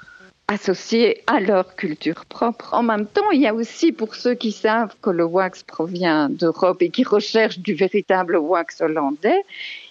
associés 0.52 1.23
à 1.26 1.40
leur 1.40 1.76
culture 1.76 2.25
propre. 2.26 2.75
En 2.75 2.82
même 2.82 3.06
temps, 3.06 3.30
il 3.32 3.40
y 3.40 3.47
a 3.47 3.54
aussi 3.54 3.90
pour 3.90 4.14
ceux 4.14 4.35
qui 4.35 4.52
savent 4.52 4.94
que 5.00 5.11
le 5.11 5.25
wax 5.25 5.62
provient 5.62 6.28
d'Europe 6.28 6.82
et 6.82 6.90
qui 6.90 7.04
recherchent 7.04 7.59
du 7.59 7.75
véritable 7.75 8.37
wax 8.37 8.80
hollandais, 8.80 9.42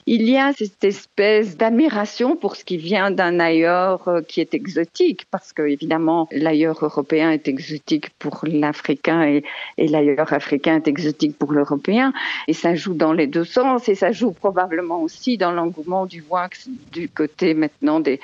il 0.08 0.28
y 0.28 0.38
a 0.38 0.52
cette 0.54 0.84
espèce 0.84 1.58
d'admiration 1.58 2.36
pour 2.36 2.56
ce 2.56 2.64
qui 2.64 2.78
vient 2.78 3.12
d'un 3.12 3.40
ailleurs 3.40 4.08
euh, 4.08 4.22
qui 4.22 4.42
est 4.42 4.54
exotique, 4.54 5.26
parce 5.30 5.54
que 5.54 5.62
évidemment 5.62 6.28
l'ailleurs 6.32 6.84
européen 6.84 7.32
est 7.32 7.48
exotique 7.48 8.10
pour 8.18 8.42
l'Africain 8.44 9.24
et, 9.24 9.44
et 9.78 9.88
l'ailleurs 9.88 10.34
africain 10.34 10.78
est 10.78 10.88
exotique 10.88 11.38
pour 11.38 11.52
l'Européen, 11.54 12.14
et 12.48 12.54
ça 12.54 12.74
joue 12.74 12.96
dans 12.96 13.14
les 13.14 13.28
deux 13.28 13.46
sens, 13.46 13.90
et 13.90 13.96
ça 13.96 14.12
joue 14.12 14.32
probablement 14.32 15.02
aussi 15.02 15.38
dans 15.38 15.52
l'engouement 15.52 16.06
du 16.06 16.24
wax 16.30 16.68
du 16.92 17.08
côté 17.08 17.54
maintenant 17.54 18.00
des, 18.00 18.20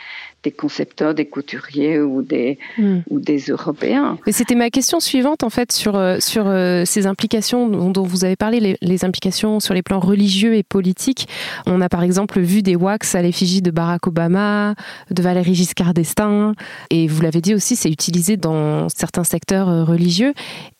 des 0.47 0.51
concepteurs, 0.51 1.13
des 1.13 1.25
couturiers 1.25 1.99
ou 1.99 2.21
des, 2.21 2.57
hmm. 2.77 2.99
ou 3.09 3.19
des 3.19 3.39
Européens. 3.49 4.17
Mais 4.25 4.31
c'était 4.31 4.55
ma 4.55 4.69
question 4.69 5.01
suivante 5.01 5.43
en 5.43 5.49
fait 5.49 5.73
sur, 5.73 5.95
euh, 5.97 6.19
sur 6.21 6.47
euh, 6.47 6.83
ces 6.85 7.05
implications 7.05 7.67
dont, 7.67 8.03
vous 8.03 8.23
avez 8.23 8.37
parlé, 8.37 8.61
les, 8.61 8.77
les, 8.81 9.03
implications 9.03 9.59
sur 9.59 9.73
les 9.73 9.81
plans 9.81 9.99
religieux 9.99 10.55
et 10.55 10.63
politiques. 10.63 11.27
On 11.65 11.81
a 11.81 11.89
par 11.89 12.03
exemple 12.03 12.39
vu 12.39 12.61
des 12.61 12.77
wax 12.77 13.13
à 13.13 13.21
l'effigie 13.21 13.61
de 13.61 13.71
Barack 13.71 14.07
Obama, 14.07 14.75
de 15.11 15.21
Valéry 15.21 15.53
Giscard 15.53 15.93
d'Estaing, 15.93 16.53
et 16.91 17.07
vous 17.07 17.21
l'avez 17.21 17.41
dit 17.41 17.53
aussi, 17.53 17.75
c'est 17.75 17.91
utilisé 17.91 18.37
dans 18.37 18.87
certains 18.87 19.25
secteurs 19.25 19.67
euh, 19.67 19.83
religieux. 19.83 20.33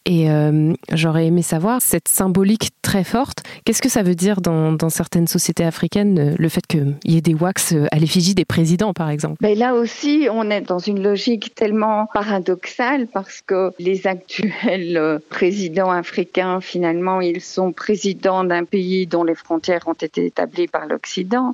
Et 0.10 0.32
euh, 0.32 0.74
j'aurais 0.94 1.28
aimé 1.28 1.42
savoir 1.42 1.82
cette 1.82 2.08
symbolique 2.08 2.70
très 2.82 3.04
forte. 3.04 3.44
Qu'est-ce 3.66 3.82
que 3.82 3.90
ça 3.90 4.04
veut 4.04 4.16
dire 4.16 4.40
dans, 4.40 4.78
certaines 4.90 5.28
sociétés 5.28 5.66
africaines, 5.66 6.18
euh, 6.18 6.36
le 6.40 6.48
fait 6.48 6.66
qu'il 6.66 6.96
y 7.04 7.18
ait 7.18 7.22
des 7.22 7.34
wax 7.34 7.74
euh, 7.74 7.88
à 7.92 8.00
l'effigie 8.00 8.34
des 8.34 8.46
présidents, 8.46 8.94
par 8.94 9.10
exemple? 9.10 9.36
Ben 9.42 9.58
Là 9.58 9.74
aussi, 9.74 10.30
on 10.32 10.50
est 10.50 10.62
dans 10.62 10.80
une 10.80 11.04
logique 11.04 11.54
tellement 11.56 12.08
paradoxale 12.14 13.08
parce 13.08 13.42
que 13.46 13.72
les 13.80 14.08
actuels 14.08 15.20
présidents 15.30 15.92
africains, 15.92 16.62
finalement, 16.62 17.20
ils 17.20 17.42
sont 17.42 17.74
présidents 17.74 18.46
d'un 18.46 18.64
pays 18.64 19.08
dont 19.08 19.26
les 19.26 19.36
frontières 19.36 19.90
ont 19.90 19.94
été 19.94 20.26
établies 20.26 20.70
par 20.70 20.86
l'Occident. 20.86 21.54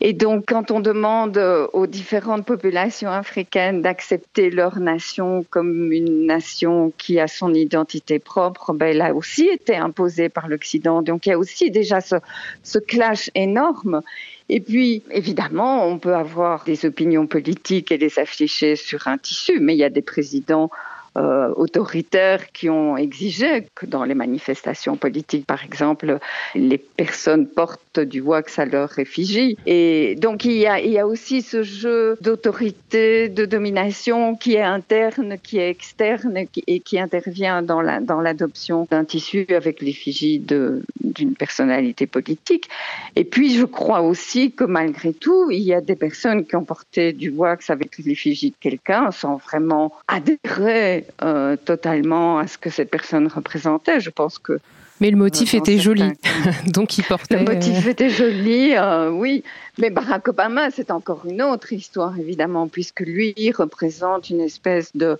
Et 0.00 0.12
donc, 0.12 0.46
quand 0.48 0.72
on 0.72 0.80
demande 0.80 1.38
aux 1.72 1.86
différentes 1.86 2.44
populations 2.44 3.10
africaines 3.10 3.80
d'accepter 3.80 4.50
leur 4.50 4.80
nation 4.80 5.44
comme 5.50 5.92
une 5.92 6.26
nation 6.26 6.92
qui 6.98 7.20
a 7.20 7.28
son 7.28 7.54
identité, 7.54 7.75
identité 7.76 8.18
propre, 8.18 8.72
ben, 8.72 8.86
elle 8.86 9.02
a 9.02 9.14
aussi 9.14 9.46
été 9.46 9.76
imposée 9.76 10.28
par 10.28 10.48
l'Occident. 10.48 11.02
Donc 11.02 11.26
il 11.26 11.30
y 11.30 11.32
a 11.32 11.38
aussi 11.38 11.70
déjà 11.70 12.00
ce, 12.00 12.16
ce 12.62 12.78
clash 12.78 13.30
énorme. 13.34 14.02
Et 14.48 14.60
puis, 14.60 15.02
évidemment, 15.10 15.86
on 15.86 15.98
peut 15.98 16.14
avoir 16.14 16.64
des 16.64 16.86
opinions 16.86 17.26
politiques 17.26 17.92
et 17.92 17.98
les 17.98 18.18
afficher 18.18 18.76
sur 18.76 19.08
un 19.08 19.18
tissu, 19.18 19.58
mais 19.60 19.74
il 19.74 19.78
y 19.78 19.84
a 19.84 19.90
des 19.90 20.02
présidents 20.02 20.70
euh, 21.16 21.52
autoritaires 21.56 22.52
qui 22.52 22.68
ont 22.68 22.96
exigé 22.96 23.66
que 23.74 23.86
dans 23.86 24.04
les 24.04 24.14
manifestations 24.14 24.96
politiques, 24.96 25.46
par 25.46 25.64
exemple, 25.64 26.18
les 26.54 26.78
personnes 26.78 27.46
portent 27.46 28.00
du 28.00 28.20
wax 28.20 28.58
à 28.58 28.66
leur 28.66 28.98
effigie. 28.98 29.56
Et 29.66 30.14
donc 30.16 30.44
il 30.44 30.52
y 30.52 30.66
a, 30.66 31.06
aussi 31.06 31.40
ce 31.40 31.62
jeu 31.62 32.18
d'autorité, 32.20 33.28
de 33.28 33.46
domination 33.46 34.36
qui 34.36 34.54
est 34.54 34.62
interne, 34.62 35.36
qui 35.42 35.58
est 35.58 35.70
externe 35.70 36.36
et 36.66 36.80
qui 36.80 36.98
intervient 36.98 37.62
dans 37.62 37.80
l'adoption 37.80 38.86
d'un 38.90 39.04
tissu 39.04 39.46
avec 39.50 39.80
l'effigie 39.80 40.38
d'une 40.38 41.34
personnalité 41.38 42.06
politique. 42.06 42.68
Et 43.14 43.24
puis 43.24 43.54
je 43.54 43.64
crois 43.64 44.02
aussi 44.02 44.52
que 44.52 44.64
malgré 44.64 45.14
tout, 45.14 45.50
il 45.50 45.62
y 45.62 45.72
a 45.72 45.80
des 45.80 45.96
personnes 45.96 46.44
qui 46.44 46.56
ont 46.56 46.64
porté 46.64 47.12
du 47.12 47.30
wax 47.30 47.70
avec 47.70 47.96
l'effigie 47.98 48.50
de 48.50 48.56
quelqu'un 48.60 49.10
sans 49.10 49.36
vraiment 49.36 49.92
adhérer 50.08 51.05
euh, 51.22 51.56
totalement 51.56 52.38
à 52.38 52.46
ce 52.46 52.58
que 52.58 52.70
cette 52.70 52.90
personne 52.90 53.28
représentait. 53.28 54.00
Je 54.00 54.10
pense 54.10 54.38
que. 54.38 54.58
Mais 55.00 55.10
le 55.10 55.16
motif 55.16 55.52
était 55.52 55.78
joli, 55.78 56.12
donc 56.66 56.96
il 56.96 57.04
portait. 57.04 57.36
Le 57.36 57.44
motif 57.44 57.86
était 57.86 58.08
joli, 58.08 58.74
euh, 58.74 59.10
oui. 59.10 59.44
Mais 59.78 59.90
Barack 59.90 60.28
Obama, 60.28 60.70
c'est 60.70 60.90
encore 60.90 61.26
une 61.28 61.42
autre 61.42 61.72
histoire, 61.74 62.18
évidemment, 62.18 62.66
puisque 62.66 63.00
lui 63.00 63.34
représente 63.52 64.30
une 64.30 64.40
espèce 64.40 64.96
de 64.96 65.18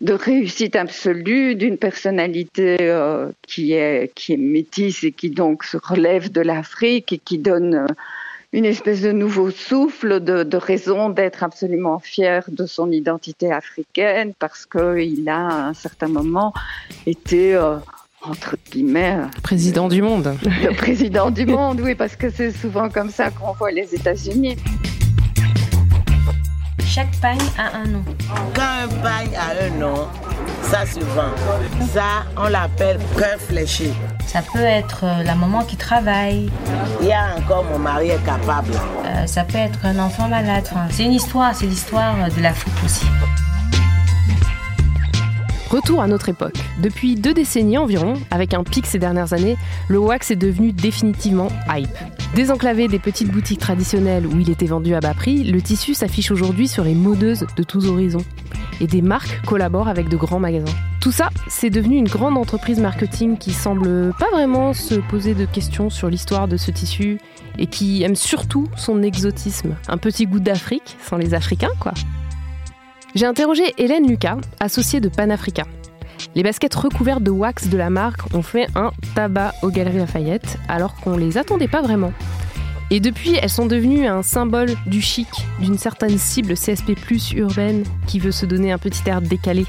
de 0.00 0.12
réussite 0.12 0.74
absolue 0.74 1.54
d'une 1.54 1.78
personnalité 1.78 2.76
euh, 2.80 3.30
qui 3.46 3.72
est 3.72 4.12
qui 4.14 4.32
est 4.32 4.38
métisse 4.38 5.04
et 5.04 5.12
qui 5.12 5.30
donc 5.30 5.62
se 5.64 5.76
relève 5.76 6.32
de 6.32 6.40
l'Afrique 6.40 7.12
et 7.12 7.18
qui 7.18 7.38
donne 7.38 7.86
une 8.54 8.64
espèce 8.64 9.00
de 9.00 9.10
nouveau 9.10 9.50
souffle, 9.50 10.20
de, 10.20 10.56
raison 10.56 11.10
d'être 11.10 11.42
absolument 11.42 11.98
fier 11.98 12.44
de 12.48 12.66
son 12.66 12.92
identité 12.92 13.52
africaine 13.52 14.32
parce 14.38 14.64
qu'il 14.64 15.28
a 15.28 15.48
à 15.48 15.68
un 15.68 15.74
certain 15.74 16.08
moment 16.08 16.54
été... 17.04 17.54
Euh, 17.54 17.76
entre 18.26 18.56
guillemets. 18.70 19.18
Président 19.42 19.86
du 19.86 20.00
monde. 20.00 20.34
Le 20.44 20.74
président 20.74 21.30
du 21.30 21.44
monde, 21.44 21.82
oui, 21.82 21.94
parce 21.94 22.16
que 22.16 22.30
c'est 22.30 22.52
souvent 22.52 22.88
comme 22.88 23.10
ça 23.10 23.30
qu'on 23.30 23.52
voit 23.52 23.70
les 23.70 23.94
États-Unis. 23.94 24.56
Chaque 26.86 27.14
pagne 27.20 27.36
a 27.58 27.76
un 27.76 27.86
nom. 27.86 28.04
Quand 28.54 28.62
un 28.62 28.88
pagne 29.02 29.36
a 29.36 29.66
un 29.66 29.78
nom, 29.78 30.08
ça 30.62 30.86
se 30.86 31.00
vend. 31.00 31.34
Ça, 31.92 32.24
on 32.38 32.48
l'appelle 32.48 32.98
cœur 33.18 33.38
fléché. 33.38 33.90
Ça 34.26 34.42
peut 34.42 34.58
être 34.58 35.04
euh, 35.04 35.22
la 35.22 35.34
maman 35.34 35.64
qui 35.64 35.76
travaille. 35.76 36.50
Il 37.00 37.06
y 37.06 37.12
a 37.12 37.36
encore 37.36 37.64
mon 37.64 37.78
mari 37.78 38.10
est 38.10 38.24
capable. 38.24 38.72
Euh, 39.04 39.26
ça 39.26 39.44
peut 39.44 39.58
être 39.58 39.78
un 39.84 39.98
enfant 39.98 40.28
malade. 40.28 40.68
c'est 40.90 41.04
une 41.04 41.12
histoire, 41.12 41.54
c'est 41.54 41.66
l'histoire 41.66 42.14
de 42.36 42.42
l'Afrique 42.42 42.74
aussi. 42.84 43.06
Retour 45.74 46.02
à 46.02 46.06
notre 46.06 46.28
époque. 46.28 46.54
Depuis 46.80 47.16
deux 47.16 47.34
décennies 47.34 47.78
environ, 47.78 48.14
avec 48.30 48.54
un 48.54 48.62
pic 48.62 48.86
ces 48.86 49.00
dernières 49.00 49.32
années, 49.32 49.56
le 49.88 49.98
wax 49.98 50.30
est 50.30 50.36
devenu 50.36 50.70
définitivement 50.70 51.48
hype. 51.68 51.88
Désenclavé 52.36 52.86
des 52.86 53.00
petites 53.00 53.32
boutiques 53.32 53.58
traditionnelles 53.58 54.24
où 54.24 54.38
il 54.38 54.50
était 54.50 54.66
vendu 54.66 54.94
à 54.94 55.00
bas 55.00 55.14
prix, 55.14 55.42
le 55.42 55.60
tissu 55.60 55.94
s'affiche 55.94 56.30
aujourd'hui 56.30 56.68
sur 56.68 56.84
les 56.84 56.94
modeuses 56.94 57.44
de 57.56 57.64
tous 57.64 57.88
horizons. 57.88 58.24
Et 58.80 58.86
des 58.86 59.02
marques 59.02 59.44
collaborent 59.46 59.88
avec 59.88 60.08
de 60.08 60.16
grands 60.16 60.38
magasins. 60.38 60.72
Tout 61.00 61.10
ça, 61.10 61.30
c'est 61.48 61.70
devenu 61.70 61.96
une 61.96 62.06
grande 62.06 62.38
entreprise 62.38 62.78
marketing 62.78 63.36
qui 63.36 63.52
semble 63.52 64.14
pas 64.16 64.30
vraiment 64.30 64.74
se 64.74 64.94
poser 64.94 65.34
de 65.34 65.44
questions 65.44 65.90
sur 65.90 66.08
l'histoire 66.08 66.46
de 66.46 66.56
ce 66.56 66.70
tissu 66.70 67.18
et 67.58 67.66
qui 67.66 68.04
aime 68.04 68.14
surtout 68.14 68.68
son 68.76 69.02
exotisme. 69.02 69.74
Un 69.88 69.98
petit 69.98 70.26
goût 70.26 70.38
d'Afrique, 70.38 70.96
sans 71.04 71.16
les 71.16 71.34
Africains 71.34 71.74
quoi. 71.80 71.94
J'ai 73.14 73.26
interrogé 73.26 73.72
Hélène 73.78 74.08
Lucas, 74.08 74.38
associée 74.58 75.00
de 75.00 75.08
Panafrica. 75.08 75.64
Les 76.34 76.42
baskets 76.42 76.74
recouvertes 76.74 77.22
de 77.22 77.30
wax 77.30 77.68
de 77.68 77.76
la 77.76 77.88
marque 77.88 78.34
ont 78.34 78.42
fait 78.42 78.66
un 78.74 78.90
tabac 79.14 79.52
aux 79.62 79.70
Galeries 79.70 79.98
Lafayette, 79.98 80.58
alors 80.66 80.96
qu'on 80.96 81.16
les 81.16 81.38
attendait 81.38 81.68
pas 81.68 81.80
vraiment. 81.80 82.12
Et 82.90 82.98
depuis, 82.98 83.36
elles 83.40 83.50
sont 83.50 83.66
devenues 83.66 84.08
un 84.08 84.24
symbole 84.24 84.74
du 84.86 85.00
chic, 85.00 85.28
d'une 85.60 85.78
certaine 85.78 86.18
cible 86.18 86.54
CSP 86.54 86.94
urbaine 87.36 87.84
qui 88.08 88.18
veut 88.18 88.32
se 88.32 88.46
donner 88.46 88.72
un 88.72 88.78
petit 88.78 89.08
air 89.08 89.22
décalé. 89.22 89.64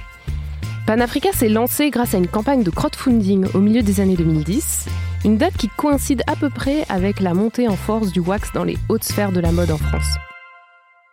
Panafrica 0.88 1.32
s'est 1.32 1.50
lancé 1.50 1.92
grâce 1.92 2.16
à 2.16 2.18
une 2.18 2.28
campagne 2.28 2.64
de 2.64 2.72
crowdfunding 2.72 3.46
au 3.54 3.60
milieu 3.60 3.84
des 3.84 4.00
années 4.00 4.16
2010, 4.16 4.88
une 5.24 5.38
date 5.38 5.56
qui 5.56 5.70
coïncide 5.70 6.24
à 6.26 6.36
peu 6.36 6.50
près 6.50 6.84
avec 6.90 7.20
la 7.20 7.36
montée 7.36 7.68
en 7.68 7.76
force 7.76 8.12
du 8.12 8.22
wax 8.22 8.54
dans 8.54 8.64
les 8.64 8.78
hautes 8.90 9.04
sphères 9.04 9.32
de 9.32 9.40
la 9.40 9.52
mode 9.52 9.70
en 9.70 9.78
France. 9.78 10.18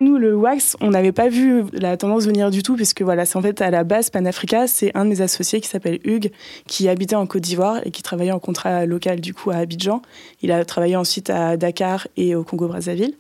Nous, 0.02 0.18
le 0.18 0.34
wax, 0.34 0.76
on 0.80 0.90
n'avait 0.90 1.12
pas 1.12 1.28
vu 1.28 1.62
la 1.72 1.96
tendance 1.96 2.26
venir 2.26 2.50
du 2.50 2.64
tout, 2.64 2.74
puisque 2.74 3.02
voilà, 3.02 3.24
c'est 3.24 3.36
en 3.36 3.40
fait 3.40 3.62
à 3.62 3.70
la 3.70 3.84
base 3.84 4.10
Panafrica, 4.10 4.66
c'est 4.66 4.90
un 4.96 5.04
de 5.04 5.10
mes 5.10 5.20
associés 5.20 5.60
qui 5.60 5.68
s'appelle 5.68 6.00
Hugues, 6.02 6.32
qui 6.66 6.88
habitait 6.88 7.14
en 7.14 7.24
Côte 7.24 7.42
d'Ivoire 7.42 7.78
et 7.84 7.92
qui 7.92 8.02
travaillait 8.02 8.32
en 8.32 8.40
contrat 8.40 8.84
local 8.84 9.20
du 9.20 9.32
coup 9.32 9.52
à 9.52 9.58
Abidjan. 9.58 10.02
Il 10.42 10.50
a 10.50 10.64
travaillé 10.64 10.96
ensuite 10.96 11.30
à 11.30 11.56
Dakar 11.56 12.08
et 12.16 12.34
au 12.34 12.42
Congo-Brazzaville 12.42 13.14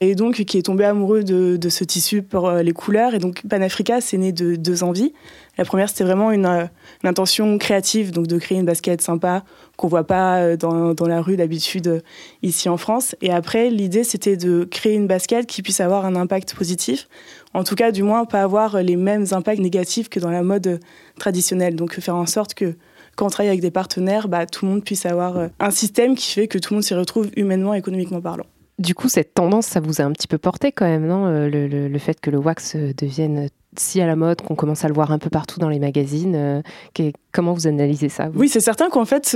et 0.00 0.14
donc 0.14 0.44
qui 0.44 0.58
est 0.58 0.62
tombé 0.62 0.84
amoureux 0.84 1.24
de, 1.24 1.68
ce 1.68 1.84
tissu 1.84 2.22
pour 2.22 2.48
euh, 2.48 2.62
les 2.62 2.72
couleurs. 2.72 3.14
Et 3.14 3.18
donc 3.18 3.42
Panafrica, 3.48 4.00
c'est 4.00 4.18
né 4.18 4.32
de 4.32 4.56
deux 4.56 4.82
envies. 4.82 5.12
La 5.58 5.64
première, 5.64 5.88
c'était 5.88 6.04
vraiment 6.04 6.30
une, 6.30 6.46
euh, 6.46 6.64
intention 7.02 7.56
créative, 7.58 8.12
donc 8.12 8.26
de 8.26 8.38
créer 8.38 8.58
une 8.58 8.66
basket 8.66 9.00
sympa 9.00 9.44
qu'on 9.76 9.88
voit 9.88 10.04
pas 10.04 10.38
euh, 10.38 10.56
dans, 10.56 10.94
dans 10.94 11.06
la 11.06 11.20
rue 11.22 11.36
d'habitude 11.36 12.02
ici 12.42 12.68
en 12.68 12.76
France. 12.76 13.14
Et 13.22 13.32
après, 13.32 13.70
l'idée, 13.70 14.04
c'était 14.04 14.36
de 14.36 14.64
créer 14.64 14.94
une 14.94 15.06
basket 15.06 15.46
qui 15.46 15.62
puisse 15.62 15.80
avoir 15.80 16.04
un 16.04 16.14
impact 16.14 16.54
positif. 16.54 17.08
En 17.54 17.64
tout 17.64 17.74
cas, 17.74 17.90
du 17.90 18.02
moins, 18.02 18.24
pas 18.26 18.42
avoir 18.42 18.82
les 18.82 18.96
mêmes 18.96 19.26
impacts 19.30 19.60
négatifs 19.60 20.08
que 20.08 20.20
dans 20.20 20.30
la 20.30 20.42
mode 20.42 20.80
traditionnelle. 21.18 21.74
Donc 21.74 21.98
faire 22.00 22.16
en 22.16 22.26
sorte 22.26 22.54
que 22.54 22.74
quand 23.16 23.26
on 23.26 23.30
travaille 23.30 23.48
avec 23.48 23.62
des 23.62 23.70
partenaires, 23.70 24.28
bah, 24.28 24.44
tout 24.44 24.66
le 24.66 24.72
monde 24.72 24.84
puisse 24.84 25.06
avoir 25.06 25.48
un 25.58 25.70
système 25.70 26.14
qui 26.14 26.30
fait 26.32 26.48
que 26.48 26.58
tout 26.58 26.74
le 26.74 26.76
monde 26.76 26.84
s'y 26.84 26.94
retrouve 26.94 27.30
humainement, 27.34 27.72
économiquement 27.72 28.20
parlant. 28.20 28.44
Du 28.78 28.94
coup, 28.94 29.08
cette 29.08 29.32
tendance, 29.32 29.66
ça 29.66 29.80
vous 29.80 30.02
a 30.02 30.04
un 30.04 30.12
petit 30.12 30.28
peu 30.28 30.36
porté 30.36 30.70
quand 30.70 30.84
même, 30.84 31.06
non 31.06 31.26
euh, 31.26 31.48
le, 31.48 31.98
fait 31.98 32.20
que 32.20 32.30
le 32.30 32.36
wax 32.36 32.76
euh, 32.76 32.92
devienne 32.94 33.48
si 33.78 34.02
à 34.02 34.06
la 34.06 34.16
mode 34.16 34.42
qu'on 34.42 34.54
commence 34.54 34.84
à 34.84 34.88
le 34.88 34.94
voir 34.94 35.12
un 35.12 35.18
peu 35.18 35.30
partout 35.30 35.58
dans 35.58 35.70
les 35.70 35.78
magazines. 35.78 36.34
Euh, 36.36 37.10
comment 37.32 37.54
vous 37.54 37.66
analysez 37.66 38.10
ça 38.10 38.28
Oui, 38.34 38.50
c'est 38.50 38.60
certain 38.60 38.90
qu'en 38.90 39.06
fait, 39.06 39.34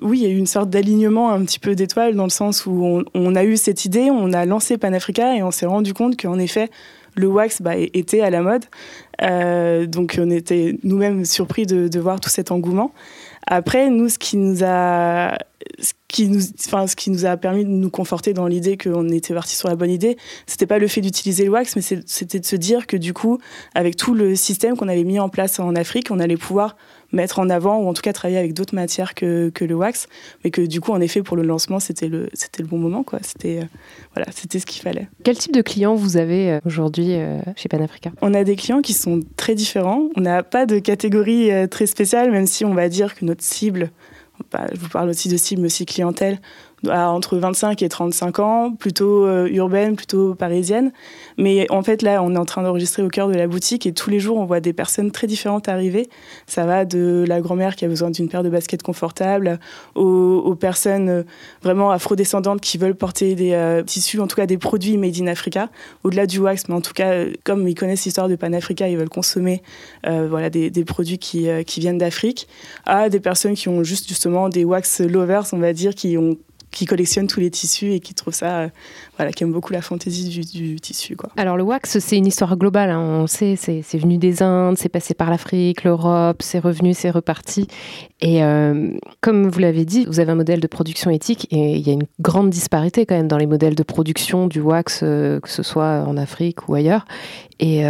oui, 0.00 0.20
il 0.20 0.22
y 0.22 0.26
a 0.26 0.30
eu 0.30 0.36
une 0.36 0.46
sorte 0.46 0.70
d'alignement 0.70 1.30
un 1.30 1.44
petit 1.44 1.58
peu 1.58 1.74
d'étoiles 1.74 2.14
dans 2.14 2.24
le 2.24 2.30
sens 2.30 2.64
où 2.64 3.02
on, 3.14 3.34
a 3.34 3.44
eu 3.44 3.58
cette 3.58 3.84
idée, 3.84 4.10
on 4.10 4.32
a 4.32 4.46
lancé 4.46 4.78
Panafrica 4.78 5.36
et 5.36 5.42
on 5.42 5.50
s'est 5.50 5.66
rendu 5.66 5.92
compte 5.92 6.20
qu'en 6.20 6.38
effet, 6.38 6.70
le 7.16 7.26
wax 7.26 7.60
bah, 7.60 7.76
était 7.76 8.20
à 8.22 8.30
la 8.30 8.42
mode. 8.42 8.64
donc 9.90 10.18
on 10.18 10.30
était 10.30 10.78
nous-mêmes 10.84 11.26
surpris 11.26 11.66
de, 11.66 11.88
de, 11.88 12.00
voir 12.00 12.20
tout 12.20 12.30
cet 12.30 12.50
engouement. 12.50 12.92
Après, 13.46 13.90
nous, 13.90 14.08
ce 14.08 14.18
qui 14.18 14.36
nous 14.36 14.62
a 14.62 15.36
ce 15.78 15.92
qui 16.08 16.28
nous, 16.28 16.40
enfin, 16.66 16.86
ce 16.86 16.96
qui 16.96 17.10
nous 17.10 17.26
a 17.26 17.36
permis 17.36 17.64
de 17.64 17.70
nous 17.70 17.90
conforter 17.90 18.32
dans 18.32 18.46
l'idée 18.46 18.76
qu'on 18.76 19.08
était 19.08 19.34
parti 19.34 19.54
sur 19.54 19.68
la 19.68 19.76
bonne 19.76 19.90
idée, 19.90 20.16
c'était 20.46 20.66
pas 20.66 20.78
le 20.78 20.88
fait 20.88 21.00
d'utiliser 21.00 21.44
le 21.44 21.50
wax, 21.50 21.76
mais 21.76 21.82
c'était 21.82 22.40
de 22.40 22.46
se 22.46 22.56
dire 22.56 22.86
que 22.86 22.96
du 22.96 23.12
coup, 23.12 23.38
avec 23.74 23.96
tout 23.96 24.14
le 24.14 24.34
système 24.34 24.76
qu'on 24.76 24.88
avait 24.88 25.04
mis 25.04 25.20
en 25.20 25.28
place 25.28 25.60
en 25.60 25.74
Afrique, 25.74 26.08
on 26.10 26.18
allait 26.18 26.36
pouvoir 26.36 26.76
mettre 27.12 27.38
en 27.38 27.50
avant 27.50 27.78
ou 27.78 27.88
en 27.88 27.94
tout 27.94 28.02
cas 28.02 28.12
travailler 28.12 28.38
avec 28.38 28.54
d'autres 28.54 28.74
matières 28.74 29.14
que, 29.14 29.50
que, 29.50 29.64
le 29.64 29.74
wax, 29.74 30.08
mais 30.44 30.50
que 30.50 30.62
du 30.62 30.80
coup, 30.80 30.92
en 30.92 31.00
effet, 31.00 31.22
pour 31.22 31.36
le 31.36 31.42
lancement, 31.42 31.80
c'était 31.80 32.08
le, 32.08 32.28
c'était 32.34 32.62
le 32.62 32.68
bon 32.68 32.78
moment, 32.78 33.02
quoi. 33.02 33.18
C'était, 33.22 33.60
euh, 33.60 33.64
voilà, 34.14 34.30
c'était 34.32 34.58
ce 34.58 34.66
qu'il 34.66 34.82
fallait. 34.82 35.08
Quel 35.24 35.36
type 35.36 35.52
de 35.52 35.62
clients 35.62 35.94
vous 35.94 36.16
avez 36.16 36.52
euh, 36.52 36.60
aujourd'hui 36.64 37.14
euh, 37.14 37.40
chez 37.56 37.68
Panafrica? 37.68 38.12
On 38.22 38.34
a 38.34 38.44
des 38.44 38.56
clients 38.56 38.80
qui 38.80 38.92
sont 38.92 39.20
très 39.36 39.54
différents. 39.54 40.08
On 40.16 40.20
n'a 40.20 40.42
pas 40.42 40.66
de 40.66 40.78
catégorie 40.78 41.50
très 41.68 41.86
spéciale, 41.86 42.30
même 42.30 42.46
si 42.46 42.64
on 42.64 42.74
va 42.74 42.88
dire 42.88 43.14
que 43.14 43.24
notre 43.24 43.42
cible 43.42 43.90
bah, 44.50 44.66
je 44.72 44.78
vous 44.78 44.88
parle 44.88 45.08
aussi 45.08 45.28
de 45.28 45.36
cible, 45.36 45.66
aussi 45.66 45.86
clientèle, 45.86 46.40
entre 46.88 47.36
25 47.36 47.82
et 47.82 47.88
35 47.88 48.38
ans, 48.38 48.72
plutôt 48.72 49.26
euh, 49.26 49.48
urbaine, 49.50 49.96
plutôt 49.96 50.34
parisienne. 50.34 50.92
Mais 51.36 51.66
en 51.70 51.82
fait, 51.82 52.02
là, 52.02 52.22
on 52.22 52.34
est 52.34 52.38
en 52.38 52.44
train 52.44 52.62
d'enregistrer 52.62 53.02
au 53.02 53.08
cœur 53.08 53.28
de 53.28 53.34
la 53.34 53.46
boutique 53.46 53.86
et 53.86 53.92
tous 53.92 54.10
les 54.10 54.20
jours, 54.20 54.38
on 54.38 54.46
voit 54.46 54.60
des 54.60 54.72
personnes 54.72 55.10
très 55.10 55.26
différentes 55.26 55.68
arriver. 55.68 56.08
Ça 56.46 56.64
va 56.64 56.84
de 56.84 57.24
la 57.28 57.40
grand-mère 57.40 57.76
qui 57.76 57.84
a 57.84 57.88
besoin 57.88 58.10
d'une 58.10 58.28
paire 58.28 58.42
de 58.42 58.48
baskets 58.48 58.82
confortables 58.82 59.58
aux, 59.94 60.54
personnes 60.58 61.08
euh, 61.08 61.22
vraiment 61.62 61.90
afrodescendantes 61.90 62.60
qui 62.60 62.76
veulent 62.78 62.94
porter 62.94 63.34
des 63.34 63.52
euh, 63.52 63.82
tissus, 63.82 64.20
en 64.20 64.26
tout 64.26 64.36
cas 64.36 64.46
des 64.46 64.58
produits 64.58 64.96
made 64.96 65.16
in 65.20 65.26
Africa, 65.26 65.68
au-delà 66.04 66.26
du 66.26 66.38
wax, 66.38 66.68
mais 66.68 66.74
en 66.74 66.80
tout 66.80 66.92
cas, 66.92 67.24
comme 67.44 67.66
ils 67.68 67.74
connaissent 67.74 68.04
l'histoire 68.04 68.28
de 68.28 68.36
Pan-Africa, 68.36 68.88
ils 68.88 68.96
veulent 68.96 69.08
consommer 69.08 69.62
voilà, 70.04 70.50
des, 70.50 70.84
produits 70.84 71.18
qui, 71.18 71.48
qui 71.66 71.80
viennent 71.80 71.98
d'Afrique, 71.98 72.48
à 72.84 73.08
des 73.08 73.20
personnes 73.20 73.54
qui 73.54 73.68
ont 73.68 73.82
juste 73.82 74.08
justement 74.08 74.48
des 74.48 74.64
wax 74.64 75.00
lovers, 75.00 75.44
on 75.52 75.58
va 75.58 75.72
dire, 75.72 75.94
qui 75.94 76.18
ont 76.18 76.36
qui 76.70 76.86
collectionne 76.86 77.26
tous 77.26 77.40
les 77.40 77.50
tissus 77.50 77.92
et 77.92 78.00
qui 78.00 78.14
trouve 78.14 78.34
ça, 78.34 78.60
euh, 78.60 78.68
voilà, 79.16 79.32
qui 79.32 79.42
aime 79.42 79.52
beaucoup 79.52 79.72
la 79.72 79.82
fantaisie 79.82 80.44
du, 80.44 80.76
tissu. 80.80 81.16
Quoi. 81.16 81.30
Alors 81.36 81.56
le 81.56 81.62
wax, 81.62 81.98
c'est 81.98 82.16
une 82.16 82.26
histoire 82.26 82.56
globale. 82.56 82.90
Hein. 82.90 83.00
On 83.00 83.26
sait, 83.26 83.56
c'est, 83.56 83.82
venu 83.98 84.18
des 84.18 84.42
Indes, 84.42 84.78
c'est 84.78 84.88
passé 84.88 85.14
par 85.14 85.30
l'Afrique, 85.30 85.84
l'Europe, 85.84 86.42
c'est 86.42 86.60
revenu, 86.60 86.94
c'est 86.94 87.10
reparti. 87.10 87.66
Et 88.20 88.44
euh, 88.44 88.92
comme 89.20 89.48
vous 89.48 89.58
l'avez 89.58 89.84
dit, 89.84 90.04
vous 90.06 90.20
avez 90.20 90.30
un 90.30 90.36
modèle 90.36 90.60
de 90.60 90.66
production 90.66 91.10
éthique 91.10 91.48
et 91.50 91.76
il 91.76 91.86
y 91.86 91.90
a 91.90 91.94
une 91.94 92.06
grande 92.20 92.50
disparité 92.50 93.06
quand 93.06 93.16
même 93.16 93.28
dans 93.28 93.38
les 93.38 93.46
modèles 93.46 93.74
de 93.74 93.82
production 93.82 94.46
du 94.46 94.60
wax, 94.60 95.00
euh, 95.02 95.40
que 95.40 95.48
ce 95.48 95.62
soit 95.62 96.04
en 96.06 96.16
Afrique 96.16 96.68
ou 96.68 96.74
ailleurs. 96.74 97.04
Et 97.62 97.82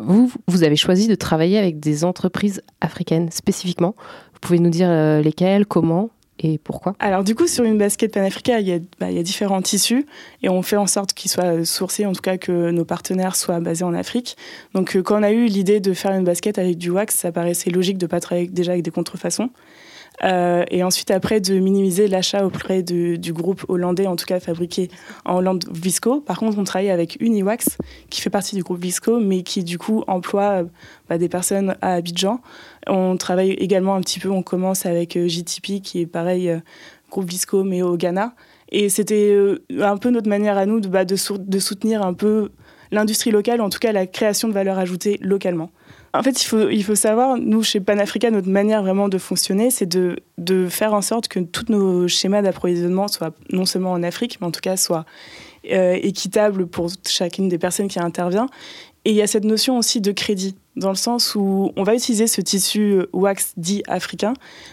vous, 0.00 0.32
vous 0.48 0.64
avez 0.64 0.74
choisi 0.74 1.06
de 1.06 1.14
travailler 1.14 1.56
avec 1.56 1.78
des 1.78 2.04
entreprises 2.04 2.62
africaines 2.80 3.30
spécifiquement. 3.30 3.94
Vous 4.32 4.40
pouvez 4.40 4.58
nous 4.58 4.70
dire 4.70 4.90
lesquelles, 5.22 5.66
comment? 5.66 6.10
Et 6.38 6.58
pourquoi? 6.58 6.94
Alors 6.98 7.24
du 7.24 7.34
coup, 7.34 7.46
sur 7.46 7.64
une 7.64 7.78
basket 7.78 8.12
panafricaine, 8.12 8.60
il 8.60 8.68
y, 8.68 8.72
a, 8.72 8.78
bah, 9.00 9.10
il 9.10 9.16
y 9.16 9.20
a 9.20 9.22
différents 9.22 9.62
tissus 9.62 10.06
et 10.42 10.48
on 10.48 10.62
fait 10.62 10.76
en 10.76 10.86
sorte 10.86 11.12
qu'ils 11.12 11.30
soient 11.30 11.64
sourcés, 11.64 12.06
en 12.06 12.12
tout 12.12 12.20
cas 12.20 12.36
que 12.36 12.70
nos 12.70 12.84
partenaires 12.84 13.36
soient 13.36 13.60
basés 13.60 13.84
en 13.84 13.94
Afrique. 13.94 14.36
Donc 14.74 14.96
euh, 14.96 15.02
quand 15.02 15.18
on 15.18 15.22
a 15.22 15.32
eu 15.32 15.46
l'idée 15.46 15.80
de 15.80 15.92
faire 15.92 16.12
une 16.12 16.24
basket 16.24 16.58
avec 16.58 16.78
du 16.78 16.90
wax, 16.90 17.14
ça 17.14 17.32
paraissait 17.32 17.70
logique 17.70 17.98
de 17.98 18.06
pas 18.06 18.20
travailler 18.20 18.48
déjà 18.48 18.72
avec 18.72 18.84
des 18.84 18.90
contrefaçons. 18.90 19.50
Euh, 20.24 20.64
et 20.70 20.82
ensuite, 20.82 21.10
après, 21.10 21.40
de 21.40 21.58
minimiser 21.58 22.08
l'achat 22.08 22.44
auprès 22.44 22.82
du 22.82 23.32
groupe 23.32 23.64
hollandais, 23.68 24.06
en 24.06 24.16
tout 24.16 24.26
cas 24.26 24.40
fabriqué 24.40 24.90
en 25.24 25.36
Hollande 25.36 25.64
Visco. 25.70 26.20
Par 26.20 26.38
contre, 26.38 26.58
on 26.58 26.64
travaille 26.64 26.90
avec 26.90 27.16
Uniwax, 27.20 27.78
qui 28.10 28.20
fait 28.20 28.30
partie 28.30 28.56
du 28.56 28.62
groupe 28.62 28.80
Visco, 28.80 29.20
mais 29.20 29.42
qui 29.42 29.64
du 29.64 29.78
coup 29.78 30.02
emploie 30.06 30.64
bah, 31.08 31.18
des 31.18 31.28
personnes 31.28 31.76
à 31.82 31.94
Abidjan. 31.94 32.40
On 32.86 33.16
travaille 33.16 33.52
également 33.52 33.94
un 33.94 34.00
petit 34.00 34.18
peu, 34.18 34.30
on 34.30 34.42
commence 34.42 34.86
avec 34.86 35.16
euh, 35.16 35.28
JTP, 35.28 35.80
qui 35.82 36.00
est 36.00 36.06
pareil, 36.06 36.48
euh, 36.50 36.58
groupe 37.10 37.28
Visco, 37.28 37.64
mais 37.64 37.82
au 37.82 37.96
Ghana. 37.96 38.34
Et 38.70 38.90
c'était 38.90 39.34
un 39.80 39.96
peu 39.96 40.10
notre 40.10 40.28
manière 40.28 40.58
à 40.58 40.66
nous 40.66 40.80
de, 40.80 40.88
bah, 40.88 41.06
de 41.06 41.16
soutenir 41.16 42.04
un 42.04 42.12
peu 42.12 42.50
l'industrie 42.90 43.30
locale, 43.30 43.60
en 43.60 43.70
tout 43.70 43.78
cas 43.78 43.92
la 43.92 44.06
création 44.06 44.48
de 44.48 44.52
valeur 44.52 44.78
ajoutée 44.78 45.18
localement. 45.22 45.70
En 46.14 46.22
fait, 46.22 46.42
il 46.52 46.84
faut, 46.84 46.94
savoir, 46.94 47.36
nous, 47.36 47.62
chez 47.62 47.80
Panafrica, 47.80 48.30
notre 48.30 48.48
manière 48.48 48.82
vraiment 48.82 49.08
de 49.08 49.18
fonctionner, 49.18 49.70
c'est 49.70 49.86
de, 49.86 50.16
faire 50.68 50.94
en 50.94 51.02
sorte 51.02 51.28
que 51.28 51.40
tous 51.40 51.66
nos 51.68 52.08
schémas 52.08 52.42
d'approvisionnement 52.42 53.08
soient 53.08 53.32
non 53.50 53.66
seulement 53.66 53.92
en 53.92 54.02
Afrique, 54.02 54.38
mais 54.40 54.46
en 54.46 54.50
tout 54.50 54.60
cas 54.60 54.76
soient 54.76 55.04
euh, 55.70 55.98
équitables 56.02 56.66
pour 56.66 56.88
chacune 57.06 57.48
des 57.48 57.58
personnes 57.58 57.88
qui 57.88 58.00
intervient. 58.00 58.46
Et 59.04 59.10
il 59.10 59.16
y 59.16 59.22
a 59.22 59.26
cette 59.26 59.44
notion 59.44 59.78
aussi 59.78 60.00
de 60.00 60.12
crédit, 60.12 60.56
dans 60.76 60.88
le 60.88 60.96
sens 60.96 61.34
où 61.34 61.72
on 61.76 61.82
va 61.82 61.94
utiliser 61.94 62.26
ce 62.26 62.40
tissu 62.40 62.92
euh, 62.92 63.08
wax 63.12 63.52
dit 63.56 63.82
africain. 63.86 64.32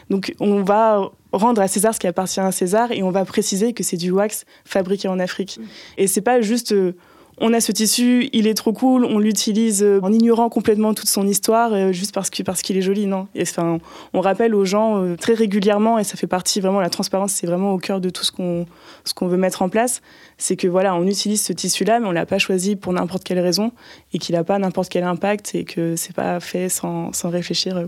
Donc, 0.10 0.34
on 0.40 0.64
va 0.64 1.12
rendre 1.34 1.62
à 1.62 1.68
César 1.68 1.94
ce 1.94 2.00
qui 2.00 2.08
appartient 2.08 2.40
à 2.40 2.52
César 2.52 2.92
et 2.92 3.04
on 3.04 3.12
va 3.12 3.26
préciser 3.26 3.74
que 3.74 3.84
c'est 3.84 3.98
du 3.98 4.12
wax 4.12 4.46
fabriqué 4.64 5.10
en 5.10 5.20
Afrique. 5.20 5.60
Et 5.98 6.08
c'est 6.08 6.22
pas 6.22 6.40
juste. 6.42 6.72
Euh, 6.72 6.96
on 7.38 7.54
a 7.54 7.60
ce 7.60 7.72
tissu, 7.72 8.30
il 8.32 8.48
est 8.48 8.54
trop 8.54 8.72
cool, 8.72 9.04
on 9.04 9.20
l'utilise 9.20 9.84
euh, 9.84 10.00
en 10.02 10.14
ignorant 10.14 10.50
complètement 10.50 10.94
toute 10.94 11.10
son 11.10 11.28
histoire, 11.28 11.74
euh, 11.74 11.92
juste 11.92 12.14
parce 12.14 12.30
qu'il 12.30 12.46
parce 12.46 12.62
est 12.70 12.82
joli, 12.82 13.08
non. 13.08 13.28
Enfin, 13.40 13.80
on 14.14 14.22
rappelle 14.22 14.56
aux 14.56 14.64
gens 14.64 15.04
euh, 15.04 15.18
très 15.18 15.34
régulièrement, 15.34 16.00
et 16.00 16.06
ça 16.06 16.16
fait 16.16 16.28
partie 16.28 16.62
vraiment, 16.62 16.80
la 16.80 16.90
transparence, 16.90 17.34
c'est 17.34 17.48
vraiment 17.48 17.74
au 17.74 17.78
cœur 17.78 18.00
de 18.00 18.10
tout 18.10 18.24
ce 18.24 18.32
qu'on 18.32 18.66
ce 19.04 19.14
qu'on 19.14 19.28
veut 19.28 19.38
mettre 19.38 19.62
en 19.62 19.70
place, 19.70 20.02
c'est 20.38 20.56
que 20.56 20.68
voilà, 20.68 20.96
on 20.96 21.06
utilise 21.06 21.44
ce 21.44 21.54
tissu-là, 21.54 22.00
mais 22.00 22.08
on 22.08 22.12
l'a 22.12 22.26
pas 22.26 22.40
choisi 22.40 22.76
pour 22.76 22.94
n'importe 22.94 23.24
quelle 23.24 23.40
raison, 23.40 23.72
et 24.14 24.18
qu'il 24.18 24.36
n'a 24.36 24.44
pas 24.44 24.58
n'importe 24.58 24.90
quel 24.90 25.04
impact, 25.04 25.56
et 25.56 25.66
que 25.66 25.96
c'est 25.96 26.16
pas 26.16 26.40
fait 26.40 26.70
sans, 26.70 27.12
sans 27.12 27.30
réfléchir. 27.30 27.88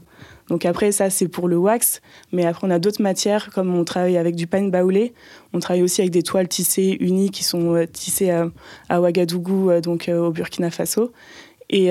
Donc 0.49 0.65
après, 0.65 0.91
ça, 0.91 1.09
c'est 1.09 1.27
pour 1.27 1.47
le 1.47 1.57
wax. 1.57 2.01
Mais 2.31 2.45
après, 2.45 2.67
on 2.67 2.71
a 2.71 2.79
d'autres 2.79 3.01
matières, 3.01 3.49
comme 3.51 3.75
on 3.75 3.83
travaille 3.83 4.17
avec 4.17 4.35
du 4.35 4.47
pain 4.47 4.67
baoulé. 4.67 5.13
On 5.53 5.59
travaille 5.59 5.83
aussi 5.83 6.01
avec 6.01 6.11
des 6.11 6.23
toiles 6.23 6.47
tissées 6.47 6.97
unies 6.99 7.31
qui 7.31 7.43
sont 7.43 7.75
euh, 7.75 7.85
tissées 7.85 8.31
à, 8.31 9.01
Ouagadougou, 9.01 9.69
euh, 9.69 9.81
donc 9.81 10.09
euh, 10.09 10.27
au 10.27 10.31
Burkina 10.31 10.71
Faso. 10.71 11.11
Et, 11.69 11.87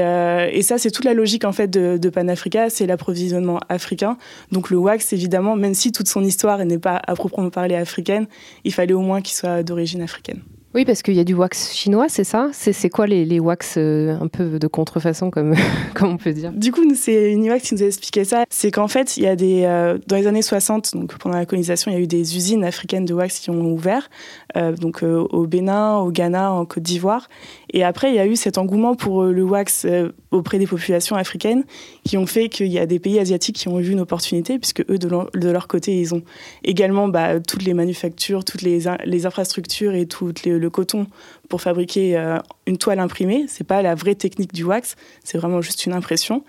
ça, 0.62 0.78
c'est 0.78 0.90
toute 0.90 1.04
la 1.04 1.12
logique 1.12 1.44
en 1.44 1.52
fait 1.52 1.68
de, 1.68 1.98
de 1.98 2.08
Panafrica, 2.08 2.70
c'est 2.70 2.86
l'approvisionnement 2.86 3.60
africain. 3.68 4.16
Donc 4.50 4.70
le 4.70 4.78
wax, 4.78 5.12
évidemment, 5.12 5.54
même 5.54 5.74
si 5.74 5.92
toute 5.92 6.08
son 6.08 6.24
histoire 6.24 6.64
n'est 6.64 6.78
pas 6.78 6.98
à 7.06 7.14
proprement 7.14 7.50
parler 7.50 7.74
africaine, 7.74 8.26
il 8.64 8.72
fallait 8.72 8.94
au 8.94 9.02
moins 9.02 9.20
qu'il 9.20 9.34
soit 9.34 9.62
d'origine 9.62 10.00
africaine. 10.00 10.40
Oui, 10.76 10.84
parce 10.84 11.00
qu'il 11.00 11.14
y 11.14 11.20
a 11.20 11.24
du 11.24 11.32
wax 11.32 11.72
chinois, 11.72 12.10
c'est 12.10 12.22
ça? 12.22 12.50
C'est 12.52 12.90
quoi 12.90 13.06
les, 13.06 13.24
les, 13.24 13.40
wax 13.40 13.76
euh, 13.78 14.14
un 14.20 14.28
peu 14.28 14.58
de 14.58 14.66
contrefaçon, 14.66 15.30
comme, 15.30 15.54
comme 15.94 16.10
on 16.10 16.16
peut 16.18 16.34
dire? 16.34 16.52
Du 16.52 16.70
coup, 16.70 16.82
c'est 16.94 17.32
Uniwax 17.32 17.66
qui 17.66 17.74
nous 17.76 17.82
a 17.82 17.86
expliqué 17.86 18.24
ça. 18.24 18.44
C'est 18.50 18.70
qu'en 18.70 18.86
fait, 18.86 19.16
il 19.16 19.22
y 19.22 19.26
a 19.26 19.36
des, 19.36 19.62
euh, 19.64 19.96
dans 20.06 20.16
les 20.16 20.26
années 20.26 20.42
60, 20.42 20.94
donc 20.94 21.16
pendant 21.16 21.38
la 21.38 21.46
colonisation, 21.46 21.90
il 21.90 21.94
y 21.94 21.96
a 21.96 22.00
eu 22.00 22.06
des 22.06 22.36
usines 22.36 22.62
africaines 22.62 23.06
de 23.06 23.14
wax 23.14 23.38
qui 23.38 23.48
ont 23.48 23.72
ouvert, 23.72 24.10
euh, 24.58 24.76
donc 24.76 25.02
au 25.02 25.46
Bénin, 25.46 25.96
au 25.96 26.10
Ghana, 26.10 26.52
en 26.52 26.66
Côte 26.66 26.82
d'Ivoire. 26.82 27.30
Et 27.72 27.82
après, 27.82 28.10
il 28.10 28.16
y 28.16 28.18
a 28.18 28.26
eu 28.26 28.36
cet 28.36 28.58
engouement 28.58 28.96
pour 28.96 29.24
le 29.24 29.42
wax 29.42 29.86
auprès 30.30 30.58
des 30.58 30.66
populations 30.66 31.16
africaines 31.16 31.64
qui 32.04 32.16
ont 32.18 32.26
fait 32.26 32.48
qu'il 32.48 32.68
y 32.68 32.78
a 32.78 32.86
des 32.86 32.98
pays 32.98 33.18
asiatiques 33.18 33.56
qui 33.56 33.68
ont 33.68 33.78
vu 33.78 33.92
une 33.92 34.00
opportunité, 34.00 34.58
puisque 34.58 34.84
eux, 34.90 34.98
de 34.98 35.08
leur, 35.48 35.68
côté, 35.68 35.98
ils 35.98 36.14
ont 36.14 36.22
également 36.64 37.08
bah, 37.08 37.40
toutes 37.40 37.62
les 37.62 37.74
manufactures, 37.74 38.44
toutes 38.44 38.62
les, 38.62 38.86
infrastructures 39.26 39.94
et 39.94 40.06
tout 40.06 40.32
les, 40.44 40.58
le 40.58 40.65
coton 40.68 41.06
pour 41.48 41.60
fabriquer 41.60 42.16
euh, 42.16 42.38
une 42.66 42.78
toile 42.78 43.00
imprimée. 43.00 43.46
C'est 43.48 43.66
pas 43.66 43.82
la 43.82 43.94
vraie 43.94 44.14
technique 44.14 44.52
du 44.52 44.64
wax, 44.64 44.96
c'est 45.24 45.38
vraiment 45.38 45.60
juste 45.60 45.86
une 45.86 45.92
impression. 45.92 46.44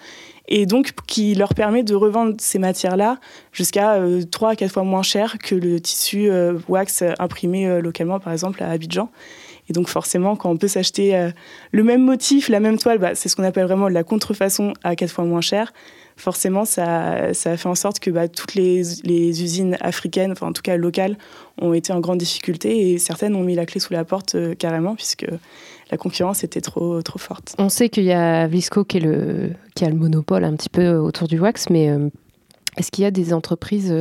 Et 0.49 0.65
donc, 0.65 0.93
qui 1.07 1.35
leur 1.35 1.53
permet 1.53 1.83
de 1.83 1.93
revendre 1.93 2.35
ces 2.39 2.57
matières-là 2.57 3.19
jusqu'à 3.51 3.99
3 4.31 4.51
à 4.51 4.55
4 4.55 4.71
fois 4.71 4.83
moins 4.83 5.03
cher 5.03 5.37
que 5.39 5.55
le 5.55 5.79
tissu 5.81 6.29
euh, 6.29 6.57
wax 6.69 7.03
imprimé 7.19 7.67
euh, 7.67 7.81
localement, 7.81 8.19
par 8.19 8.31
exemple, 8.31 8.63
à 8.63 8.69
Abidjan. 8.69 9.09
Et 9.69 9.73
donc 9.73 9.89
forcément, 9.89 10.35
quand 10.35 10.49
on 10.49 10.57
peut 10.57 10.67
s'acheter 10.67 11.15
euh, 11.15 11.29
le 11.71 11.83
même 11.83 12.03
motif, 12.03 12.49
la 12.49 12.59
même 12.59 12.77
toile, 12.77 12.99
bah, 12.99 13.15
c'est 13.15 13.29
ce 13.29 13.35
qu'on 13.35 13.43
appelle 13.43 13.65
vraiment 13.65 13.89
la 13.89 14.03
contrefaçon 14.03 14.73
à 14.83 14.95
quatre 14.95 15.11
fois 15.11 15.25
moins 15.25 15.41
cher. 15.41 15.73
Forcément, 16.17 16.65
ça, 16.65 17.27
a 17.29 17.33
fait 17.33 17.67
en 17.67 17.75
sorte 17.75 17.99
que 17.99 18.09
bah, 18.09 18.27
toutes 18.27 18.55
les, 18.55 19.03
usines 19.43 19.77
africaines, 19.81 20.31
enfin 20.31 20.47
en 20.47 20.53
tout 20.53 20.63
cas 20.63 20.75
locales, 20.75 21.15
ont 21.61 21.73
été 21.73 21.93
en 21.93 21.99
grande 21.99 22.17
difficulté 22.17 22.91
et 22.91 22.97
certaines 22.97 23.35
ont 23.35 23.43
mis 23.43 23.55
la 23.55 23.65
clé 23.65 23.79
sous 23.79 23.93
la 23.93 24.03
porte 24.03 24.35
euh, 24.35 24.55
carrément 24.55 24.95
puisque 24.95 25.25
la 25.91 25.97
concurrence 25.97 26.43
était 26.43 26.61
trop, 26.61 27.01
forte. 27.17 27.55
On 27.59 27.69
sait 27.69 27.89
qu'il 27.89 28.03
y 28.03 28.11
a 28.11 28.47
Visco 28.47 28.83
qui, 28.83 28.97
a 28.97 29.01
le 29.01 29.95
monopole 29.95 30.43
un 30.43 30.55
petit 30.55 30.69
peu 30.69 30.95
autour 30.95 31.27
du 31.27 31.39
wax, 31.39 31.69
mais 31.69 31.89
euh, 31.89 32.09
est-ce 32.77 32.91
qu'il 32.91 33.03
y 33.03 33.07
a 33.07 33.11
des 33.11 33.31
entreprises 33.33 33.93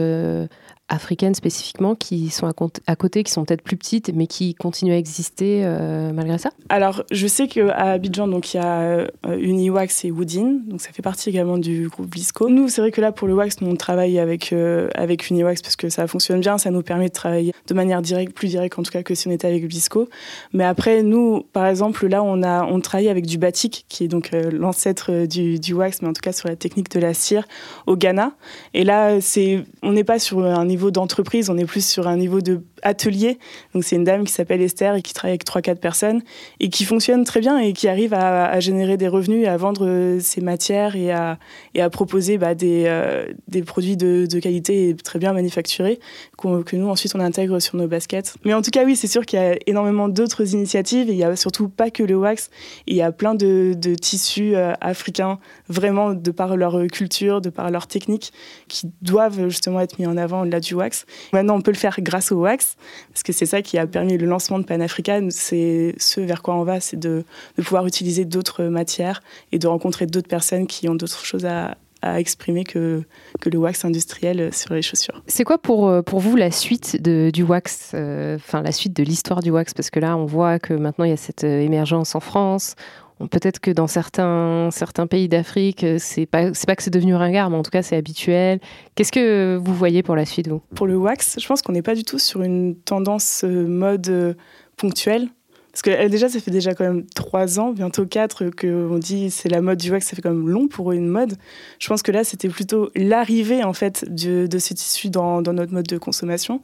africaines 0.89 1.35
spécifiquement 1.35 1.95
qui 1.95 2.31
sont 2.31 2.47
à, 2.87 2.97
côté, 2.97 3.25
qui 3.25 3.33
sont 3.33 3.45
peut-être 3.45 3.63
plus 3.63 3.77
petites, 3.77 4.13
mais 4.15 4.27
qui 4.27 4.55
continuent 4.55 4.93
à 4.93 4.97
exister 4.97 5.63
euh, 5.65 6.13
malgré 6.13 6.39
ça? 6.39 6.51
Alors, 6.69 7.03
je 7.11 7.27
sais 7.27 7.49
qu'à 7.49 7.73
Abidjan, 7.73 8.29
donc 8.29 8.55
il 8.55 8.59
y 8.59 8.61
a 8.61 8.81
euh, 8.81 9.07
Uniwax 9.27 10.05
et 10.05 10.11
Woodin, 10.11 10.61
donc 10.67 10.81
ça 10.81 10.91
fait 10.93 11.03
partie 11.03 11.29
également 11.31 11.59
du 11.59 11.89
groupe 11.89 12.15
Visco. 12.15 12.49
Nous, 12.49 12.69
c'est 12.69 12.81
vrai 12.81 12.93
que 12.93 13.01
là, 13.01 13.11
pour 13.11 13.27
le 13.27 13.35
wax, 13.35 13.57
on 13.63 13.75
travaille 13.75 14.19
avec, 14.19 14.53
euh, 14.53 14.89
avec 14.95 15.29
Uniwax 15.29 15.63
parce 15.63 15.77
que 15.77 15.89
ça 15.89 16.07
fonctionne 16.07 16.41
bien, 16.41 16.57
ça 16.59 16.71
nous 16.71 16.83
permet 16.83 17.09
de 17.09 17.15
travailler 17.15 17.53
de 17.67 17.75
manière 17.75 18.01
directe, 18.01 18.33
plus 18.33 18.49
directe 18.49 18.79
en 18.79 18.83
tout 18.83 18.93
cas 18.93 19.03
que 19.03 19.15
si 19.15 19.27
on 19.27 19.33
était 19.33 19.49
avec 19.49 19.65
Visco. 19.65 20.09
Mais 20.53 20.65
après, 20.65 21.03
nous, 21.03 21.45
par 21.53 21.67
exemple, 21.67 22.07
là, 22.07 22.23
on, 22.23 22.43
a, 22.45 22.65
on 22.65 22.81
travaille 22.81 23.09
avec 23.09 23.27
du 23.27 23.39
batik, 23.39 23.87
qui 23.89 24.05
est 24.05 24.09
donc 24.09 24.31
l'ancêtre 24.53 25.27
du, 25.27 25.59
du 25.59 25.75
wax, 25.75 26.03
mais 26.03 26.09
en 26.09 26.13
tout 26.13 26.23
cas 26.23 26.33
sur 26.33 26.49
la 26.49 26.57
technique 26.57 26.91
de 26.91 27.01
la 27.01 27.13
cire 27.13 27.47
au 27.87 27.97
Ghana. 27.97 28.33
Et 28.73 28.85
là, 28.85 29.21
c'est, 29.21 29.65
on 29.83 29.93
n'est 29.93 30.05
pas 30.05 30.19
sur 30.19 30.45
un 30.45 30.69
niveau 30.77 30.91
d'entreprise, 30.91 31.49
on 31.49 31.57
est 31.57 31.65
plus 31.65 31.85
sur 31.85 32.07
un 32.07 32.19
niveau 32.19 32.43
de 32.43 32.61
atelier. 32.83 33.39
Donc 33.75 33.85
c'est 33.85 33.97
une 33.97 34.05
dame 34.05 34.25
qui 34.25 34.33
s'appelle 34.33 34.61
Esther 34.61 34.95
et 34.95 35.03
qui 35.03 35.15
travaille 35.15 35.33
avec 35.33 35.45
3-4 35.45 35.77
personnes 35.77 36.23
et 36.61 36.69
qui 36.69 36.85
fonctionne 36.85 37.25
très 37.25 37.41
bien 37.41 37.59
et 37.59 37.73
qui 37.73 37.89
arrive 37.89 38.15
à, 38.15 38.59
générer 38.61 38.97
des 38.97 39.09
revenus 39.09 39.45
et 39.45 39.49
à 39.49 39.57
vendre 39.57 39.87
euh, 39.87 40.21
ses 40.21 40.41
matières 40.41 40.97
et 40.97 41.11
à, 41.11 41.39
et 41.75 41.83
à 41.83 41.91
proposer 41.91 42.39
bah, 42.39 42.55
des, 42.55 42.85
euh, 42.87 43.27
des 43.49 43.63
produits 43.63 43.97
de, 43.97 44.27
de, 44.31 44.39
qualité 44.39 44.97
très 45.03 45.19
bien 45.19 45.33
manufacturés 45.33 45.99
que 46.37 46.77
nous 46.77 46.89
ensuite 46.89 47.15
on 47.15 47.21
intègre 47.21 47.59
sur 47.61 47.77
nos 47.77 47.87
baskets. 47.87 48.35
Mais 48.45 48.55
en 48.55 48.63
tout 48.63 48.71
cas 48.71 48.85
oui, 48.85 48.97
c'est 48.97 49.07
sûr 49.07 49.27
qu'il 49.27 49.39
y 49.39 49.43
a 49.43 49.57
énormément 49.67 50.09
d'autres 50.09 50.55
initiatives 50.55 51.09
et 51.09 51.13
il 51.13 51.19
y 51.19 51.25
a 51.25 51.35
surtout 51.37 51.69
pas 51.69 51.91
que 51.91 52.03
le 52.03 52.17
wax, 52.17 52.51
il 52.87 52.97
y 52.97 53.03
a 53.03 53.13
plein 53.13 53.35
de, 53.35 53.75
tissus 54.01 54.55
euh, 54.55 54.73
africains 54.81 55.39
vraiment 55.69 56.15
de 56.15 56.31
par 56.31 56.57
leur 56.57 56.87
culture, 56.87 57.41
de 57.41 57.51
par 57.51 57.71
leur 57.71 57.87
technique 57.87 58.33
qui 58.69 58.91
doivent 59.03 59.49
justement 59.49 59.81
être 59.81 59.99
mis 59.99 60.07
en 60.07 60.17
avant 60.17 60.45
là 60.45 60.61
du 60.61 60.75
wax. 60.75 61.07
Maintenant 61.33 61.57
on 61.57 61.61
peut 61.61 61.73
le 61.73 61.77
faire 61.77 61.97
grâce 62.01 62.33
au 62.33 62.37
wax 62.37 62.76
parce 63.13 63.23
que 63.23 63.33
c'est 63.33 63.47
ça 63.47 63.63
qui 63.63 63.79
a 63.79 63.87
permis 63.87 64.17
le 64.17 64.27
lancement 64.27 64.59
de 64.59 64.65
Pan-African. 64.65 65.29
C'est 65.31 65.95
ce 65.99 66.21
vers 66.21 66.43
quoi 66.43 66.55
on 66.55 66.65
va, 66.65 66.81
c'est 66.81 66.99
de, 66.99 67.25
pouvoir 67.57 67.87
utiliser 67.87 68.25
d'autres 68.25 68.65
matières 68.65 69.23
et 69.53 69.59
de 69.59 69.67
rencontrer 69.67 70.07
d'autres 70.07 70.29
personnes 70.29 70.67
qui 70.67 70.89
ont 70.89 70.95
d'autres 70.95 71.25
choses 71.25 71.47
à, 71.47 71.77
exprimer 72.03 72.63
que, 72.63 73.03
que 73.41 73.51
le 73.51 73.59
wax 73.59 73.85
industriel 73.85 74.55
sur 74.55 74.75
les 74.75 74.83
chaussures. 74.83 75.25
C'est 75.27 75.43
quoi 75.43 75.59
pour, 75.59 75.89
euh, 75.89 76.03
pour 76.03 76.21
vous 76.21 76.37
la 76.37 76.53
suite 76.53 77.03
de, 77.03 77.33
du 77.35 77.43
wax, 77.43 77.93
euh, 77.95 78.37
enfin 78.37 78.63
la 78.63 78.71
suite 78.71 78.95
de 78.95 79.03
l'histoire 79.03 79.43
du 79.43 79.51
wax? 79.51 79.75
Parce 79.75 79.91
que 79.91 79.99
là, 79.99 80.17
on 80.17 80.25
voit 80.25 80.61
que 80.61 80.73
maintenant 80.73 81.05
il 81.05 81.11
y 81.11 81.15
a 81.15 81.17
cette 81.17 81.43
euh, 81.43 81.61
émergence 81.61 82.15
en 82.15 82.21
France, 82.21 82.77
Peut-être 83.19 83.61
que 83.61 83.71
dans 83.71 83.87
certains, 83.87 84.69
pays 85.09 85.29
d'Afrique, 85.29 85.85
euh, 85.85 85.97
c'est 85.99 86.27
pas, 86.27 86.51
pas 86.67 86.77
que 86.77 86.83
c'est 86.83 86.93
devenu 86.93 87.15
ringard, 87.15 87.49
mais 87.49 87.57
en 87.57 87.63
tout 87.63 87.71
cas, 87.71 87.83
c'est 87.83 87.97
habituel. 87.97 88.61
Qu'est-ce 88.95 89.13
que 89.13 89.57
vous 89.57 89.75
voyez 89.75 90.03
pour 90.03 90.17
la 90.17 90.27
suite, 90.27 90.49
vous? 90.49 90.61
Pour 90.75 90.87
le 90.87 90.97
wax, 90.97 91.37
je 91.41 91.47
pense 91.47 91.63
qu'on 91.63 91.73
n'est 91.73 91.83
pas 91.83 91.95
du 91.95 92.05
tout 92.05 92.19
sur 92.19 92.43
une 92.43 92.77
tendance 92.77 93.43
euh, 93.45 93.67
mode 93.67 94.09
euh, 94.11 94.35
ponctuelle. 94.77 95.29
Parce 95.73 95.81
que 95.81 96.09
déjà, 96.09 96.29
ça 96.29 96.41
fait 96.41 96.51
déjà 96.51 96.75
quand 96.75 96.85
même 96.85 97.07
trois 97.15 97.59
ans, 97.59 97.73
bientôt 97.73 98.05
quatre, 98.05 98.51
qu'on 98.51 98.99
dit 98.99 99.31
c'est 99.31 99.49
la 99.49 99.63
mode 99.63 99.79
du 99.79 99.91
wax, 99.91 100.07
ça 100.07 100.17
fait 100.17 100.23
quand 100.23 100.33
même 100.33 100.49
long 100.49 100.69
pour 100.69 100.93
une 100.93 101.09
mode. 101.09 101.37
Je 101.79 101.89
pense 101.89 102.03
que 102.03 102.13
là, 102.13 102.23
c'était 102.23 102.49
plutôt 102.49 102.91
l'arrivée 102.95 103.63
en 103.63 103.75
fait 103.75 104.05
de, 104.09 104.47
de 104.47 104.59
ce 104.59 104.73
tissu 104.75 105.11
dans, 105.11 105.43
dans, 105.43 105.53
notre 105.53 105.75
mode 105.75 105.87
de 105.87 105.99
consommation. 105.99 106.63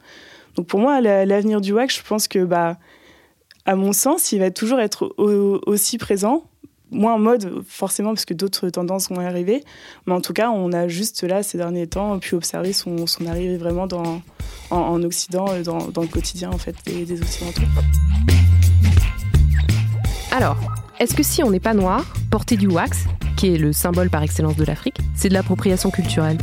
Donc 0.55 0.67
pour 0.67 0.79
moi, 0.79 0.99
l'avenir 0.99 1.61
du 1.61 1.73
wax, 1.73 1.97
je 1.97 2.03
pense 2.03 2.27
que 2.27 2.43
bah, 2.43 2.77
à 3.65 3.75
mon 3.75 3.93
sens, 3.93 4.31
il 4.31 4.39
va 4.39 4.51
toujours 4.51 4.79
être 4.79 5.13
aussi 5.17 5.97
présent, 5.97 6.43
moins 6.91 7.13
en 7.13 7.19
mode 7.19 7.63
forcément 7.67 8.09
parce 8.09 8.25
que 8.25 8.33
d'autres 8.33 8.69
tendances 8.69 9.09
vont 9.09 9.19
arriver, 9.19 9.63
mais 10.05 10.13
en 10.13 10.21
tout 10.21 10.33
cas, 10.33 10.49
on 10.49 10.71
a 10.73 10.87
juste 10.87 11.23
là 11.23 11.43
ces 11.43 11.57
derniers 11.57 11.87
temps 11.87 12.19
pu 12.19 12.35
observer 12.35 12.73
son, 12.73 13.05
arrivée 13.27 13.57
vraiment 13.57 13.87
en, 14.69 15.03
Occident, 15.03 15.45
euh, 15.49 15.63
dans, 15.63 16.01
le 16.01 16.07
quotidien 16.07 16.51
en 16.51 16.57
fait 16.57 16.75
des 16.85 17.21
Occidentaux. 17.21 17.61
Alors, 20.31 20.57
est-ce 20.99 21.15
que 21.15 21.23
si 21.23 21.43
on 21.43 21.51
n'est 21.51 21.59
pas 21.59 21.73
noir, 21.73 22.13
porter 22.31 22.57
du 22.57 22.67
wax, 22.67 23.05
qui 23.37 23.53
est 23.53 23.57
le 23.57 23.71
symbole 23.71 24.09
par 24.09 24.23
excellence 24.23 24.55
de 24.55 24.65
l'Afrique, 24.65 24.97
c'est 25.15 25.29
de 25.29 25.33
l'appropriation 25.33 25.89
culturelle? 25.89 26.37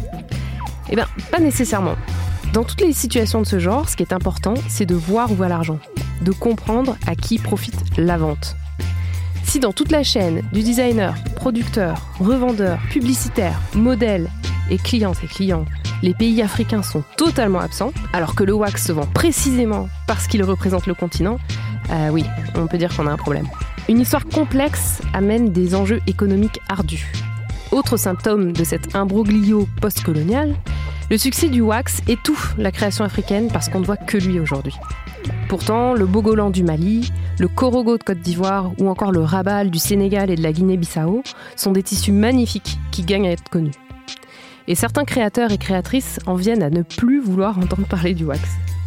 Eh 0.90 0.96
bien, 0.96 1.06
pas 1.30 1.38
nécessairement. 1.38 1.96
Dans 2.52 2.64
toutes 2.64 2.80
les 2.80 2.92
situations 2.92 3.42
de 3.42 3.46
ce 3.46 3.58
genre, 3.58 3.88
ce 3.88 3.96
qui 3.96 4.02
est 4.02 4.12
important, 4.12 4.54
c'est 4.68 4.86
de 4.86 4.94
voir 4.94 5.30
où 5.30 5.34
va 5.34 5.48
l'argent, 5.48 5.78
de 6.22 6.32
comprendre 6.32 6.96
à 7.06 7.14
qui 7.14 7.38
profite 7.38 7.82
la 7.96 8.16
vente. 8.16 8.56
Si 9.44 9.58
dans 9.58 9.72
toute 9.72 9.90
la 9.90 10.02
chaîne, 10.02 10.42
du 10.52 10.62
designer, 10.62 11.14
producteur, 11.36 12.06
revendeur, 12.18 12.78
publicitaire, 12.90 13.60
modèle 13.74 14.30
et 14.70 14.78
clients 14.78 15.14
et 15.22 15.26
clients, 15.26 15.64
les 16.02 16.14
pays 16.14 16.40
africains 16.40 16.82
sont 16.82 17.02
totalement 17.16 17.58
absents, 17.58 17.92
alors 18.12 18.34
que 18.34 18.44
le 18.44 18.52
wax 18.52 18.86
se 18.86 18.92
vend 18.92 19.06
précisément 19.06 19.88
parce 20.06 20.26
qu'il 20.26 20.42
représente 20.44 20.86
le 20.86 20.94
continent, 20.94 21.38
euh, 21.90 22.10
oui, 22.10 22.24
on 22.54 22.66
peut 22.66 22.78
dire 22.78 22.94
qu'on 22.96 23.06
a 23.06 23.10
un 23.10 23.16
problème. 23.16 23.48
Une 23.88 24.00
histoire 24.00 24.24
complexe 24.26 25.00
amène 25.12 25.50
des 25.50 25.74
enjeux 25.74 26.00
économiques 26.06 26.60
ardus. 26.68 27.12
Autre 27.72 27.96
symptôme 27.96 28.52
de 28.52 28.64
cet 28.64 28.94
imbroglio 28.94 29.68
postcolonial, 29.80 30.54
le 31.10 31.18
succès 31.18 31.48
du 31.48 31.60
wax 31.60 32.02
étouffe 32.06 32.54
la 32.56 32.70
création 32.70 33.04
africaine 33.04 33.48
parce 33.52 33.68
qu'on 33.68 33.80
ne 33.80 33.84
voit 33.84 33.96
que 33.96 34.16
lui 34.16 34.38
aujourd'hui. 34.38 34.76
Pourtant, 35.48 35.92
le 35.92 36.06
Bogolan 36.06 36.50
du 36.50 36.62
Mali, 36.62 37.12
le 37.40 37.48
Korogo 37.48 37.98
de 37.98 38.02
Côte 38.04 38.20
d'Ivoire 38.20 38.70
ou 38.78 38.88
encore 38.88 39.10
le 39.10 39.20
Rabal 39.20 39.70
du 39.70 39.80
Sénégal 39.80 40.30
et 40.30 40.36
de 40.36 40.42
la 40.42 40.52
Guinée-Bissau 40.52 41.24
sont 41.56 41.72
des 41.72 41.82
tissus 41.82 42.12
magnifiques 42.12 42.78
qui 42.92 43.02
gagnent 43.02 43.26
à 43.26 43.32
être 43.32 43.48
connus. 43.50 43.72
Et 44.68 44.76
certains 44.76 45.04
créateurs 45.04 45.50
et 45.50 45.58
créatrices 45.58 46.20
en 46.26 46.34
viennent 46.34 46.62
à 46.62 46.70
ne 46.70 46.82
plus 46.82 47.20
vouloir 47.20 47.58
entendre 47.58 47.88
parler 47.88 48.14
du 48.14 48.24
wax. 48.24 48.42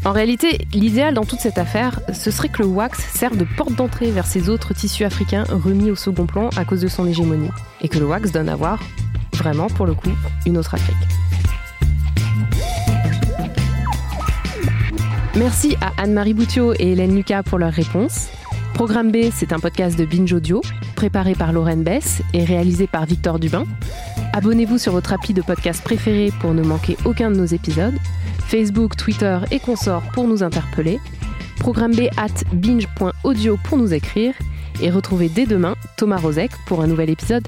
En 0.05 0.13
réalité, 0.13 0.65
l'idéal 0.73 1.13
dans 1.13 1.25
toute 1.25 1.39
cette 1.39 1.57
affaire, 1.57 1.99
ce 2.13 2.31
serait 2.31 2.49
que 2.49 2.61
le 2.61 2.69
wax 2.69 2.99
serve 2.99 3.35
de 3.37 3.45
porte 3.57 3.75
d'entrée 3.75 4.11
vers 4.11 4.25
ces 4.25 4.49
autres 4.49 4.73
tissus 4.73 5.03
africains 5.03 5.43
remis 5.49 5.91
au 5.91 5.95
second 5.95 6.25
plan 6.25 6.49
à 6.55 6.63
cause 6.63 6.81
de 6.81 6.87
son 6.87 7.05
hégémonie, 7.05 7.51
et 7.81 7.89
que 7.89 7.99
le 7.99 8.05
wax 8.05 8.31
donne 8.31 8.49
à 8.49 8.55
voir, 8.55 8.81
vraiment 9.33 9.67
pour 9.67 9.85
le 9.85 9.93
coup, 9.93 10.11
une 10.45 10.57
autre 10.57 10.73
Afrique. 10.73 10.95
Merci 15.35 15.75
à 15.81 15.91
Anne-Marie 16.01 16.35
Boutiot 16.35 16.73
et 16.73 16.91
Hélène 16.91 17.15
Lucas 17.15 17.41
pour 17.41 17.57
leurs 17.57 17.73
réponses. 17.73 18.29
Programme 18.75 19.11
B, 19.11 19.29
c'est 19.33 19.51
un 19.51 19.59
podcast 19.59 19.97
de 19.97 20.05
Binge 20.05 20.31
Audio, 20.31 20.61
préparé 20.95 21.33
par 21.33 21.51
Lorraine 21.53 21.83
Bess 21.83 22.21
et 22.33 22.43
réalisé 22.43 22.85
par 22.85 23.05
Victor 23.05 23.39
Dubin. 23.39 23.65
Abonnez-vous 24.33 24.77
sur 24.77 24.91
votre 24.91 25.11
appli 25.11 25.33
de 25.33 25.41
podcast 25.41 25.83
préféré 25.83 26.31
pour 26.39 26.53
ne 26.53 26.61
manquer 26.61 26.97
aucun 27.05 27.31
de 27.31 27.35
nos 27.35 27.45
épisodes. 27.45 27.95
Facebook, 28.47 28.95
Twitter 28.95 29.39
et 29.49 29.59
consorts 29.59 30.03
pour 30.13 30.27
nous 30.27 30.43
interpeller. 30.43 30.99
Programme 31.59 31.95
B 31.95 32.01
at 32.17 32.43
binge.audio 32.53 33.57
pour 33.63 33.77
nous 33.79 33.91
écrire. 33.91 34.35
Et 34.81 34.91
retrouvez 34.91 35.29
dès 35.29 35.47
demain 35.47 35.75
Thomas 35.97 36.17
Rozek 36.17 36.51
pour 36.67 36.81
un 36.81 36.87
nouvel 36.87 37.09
épisode. 37.09 37.47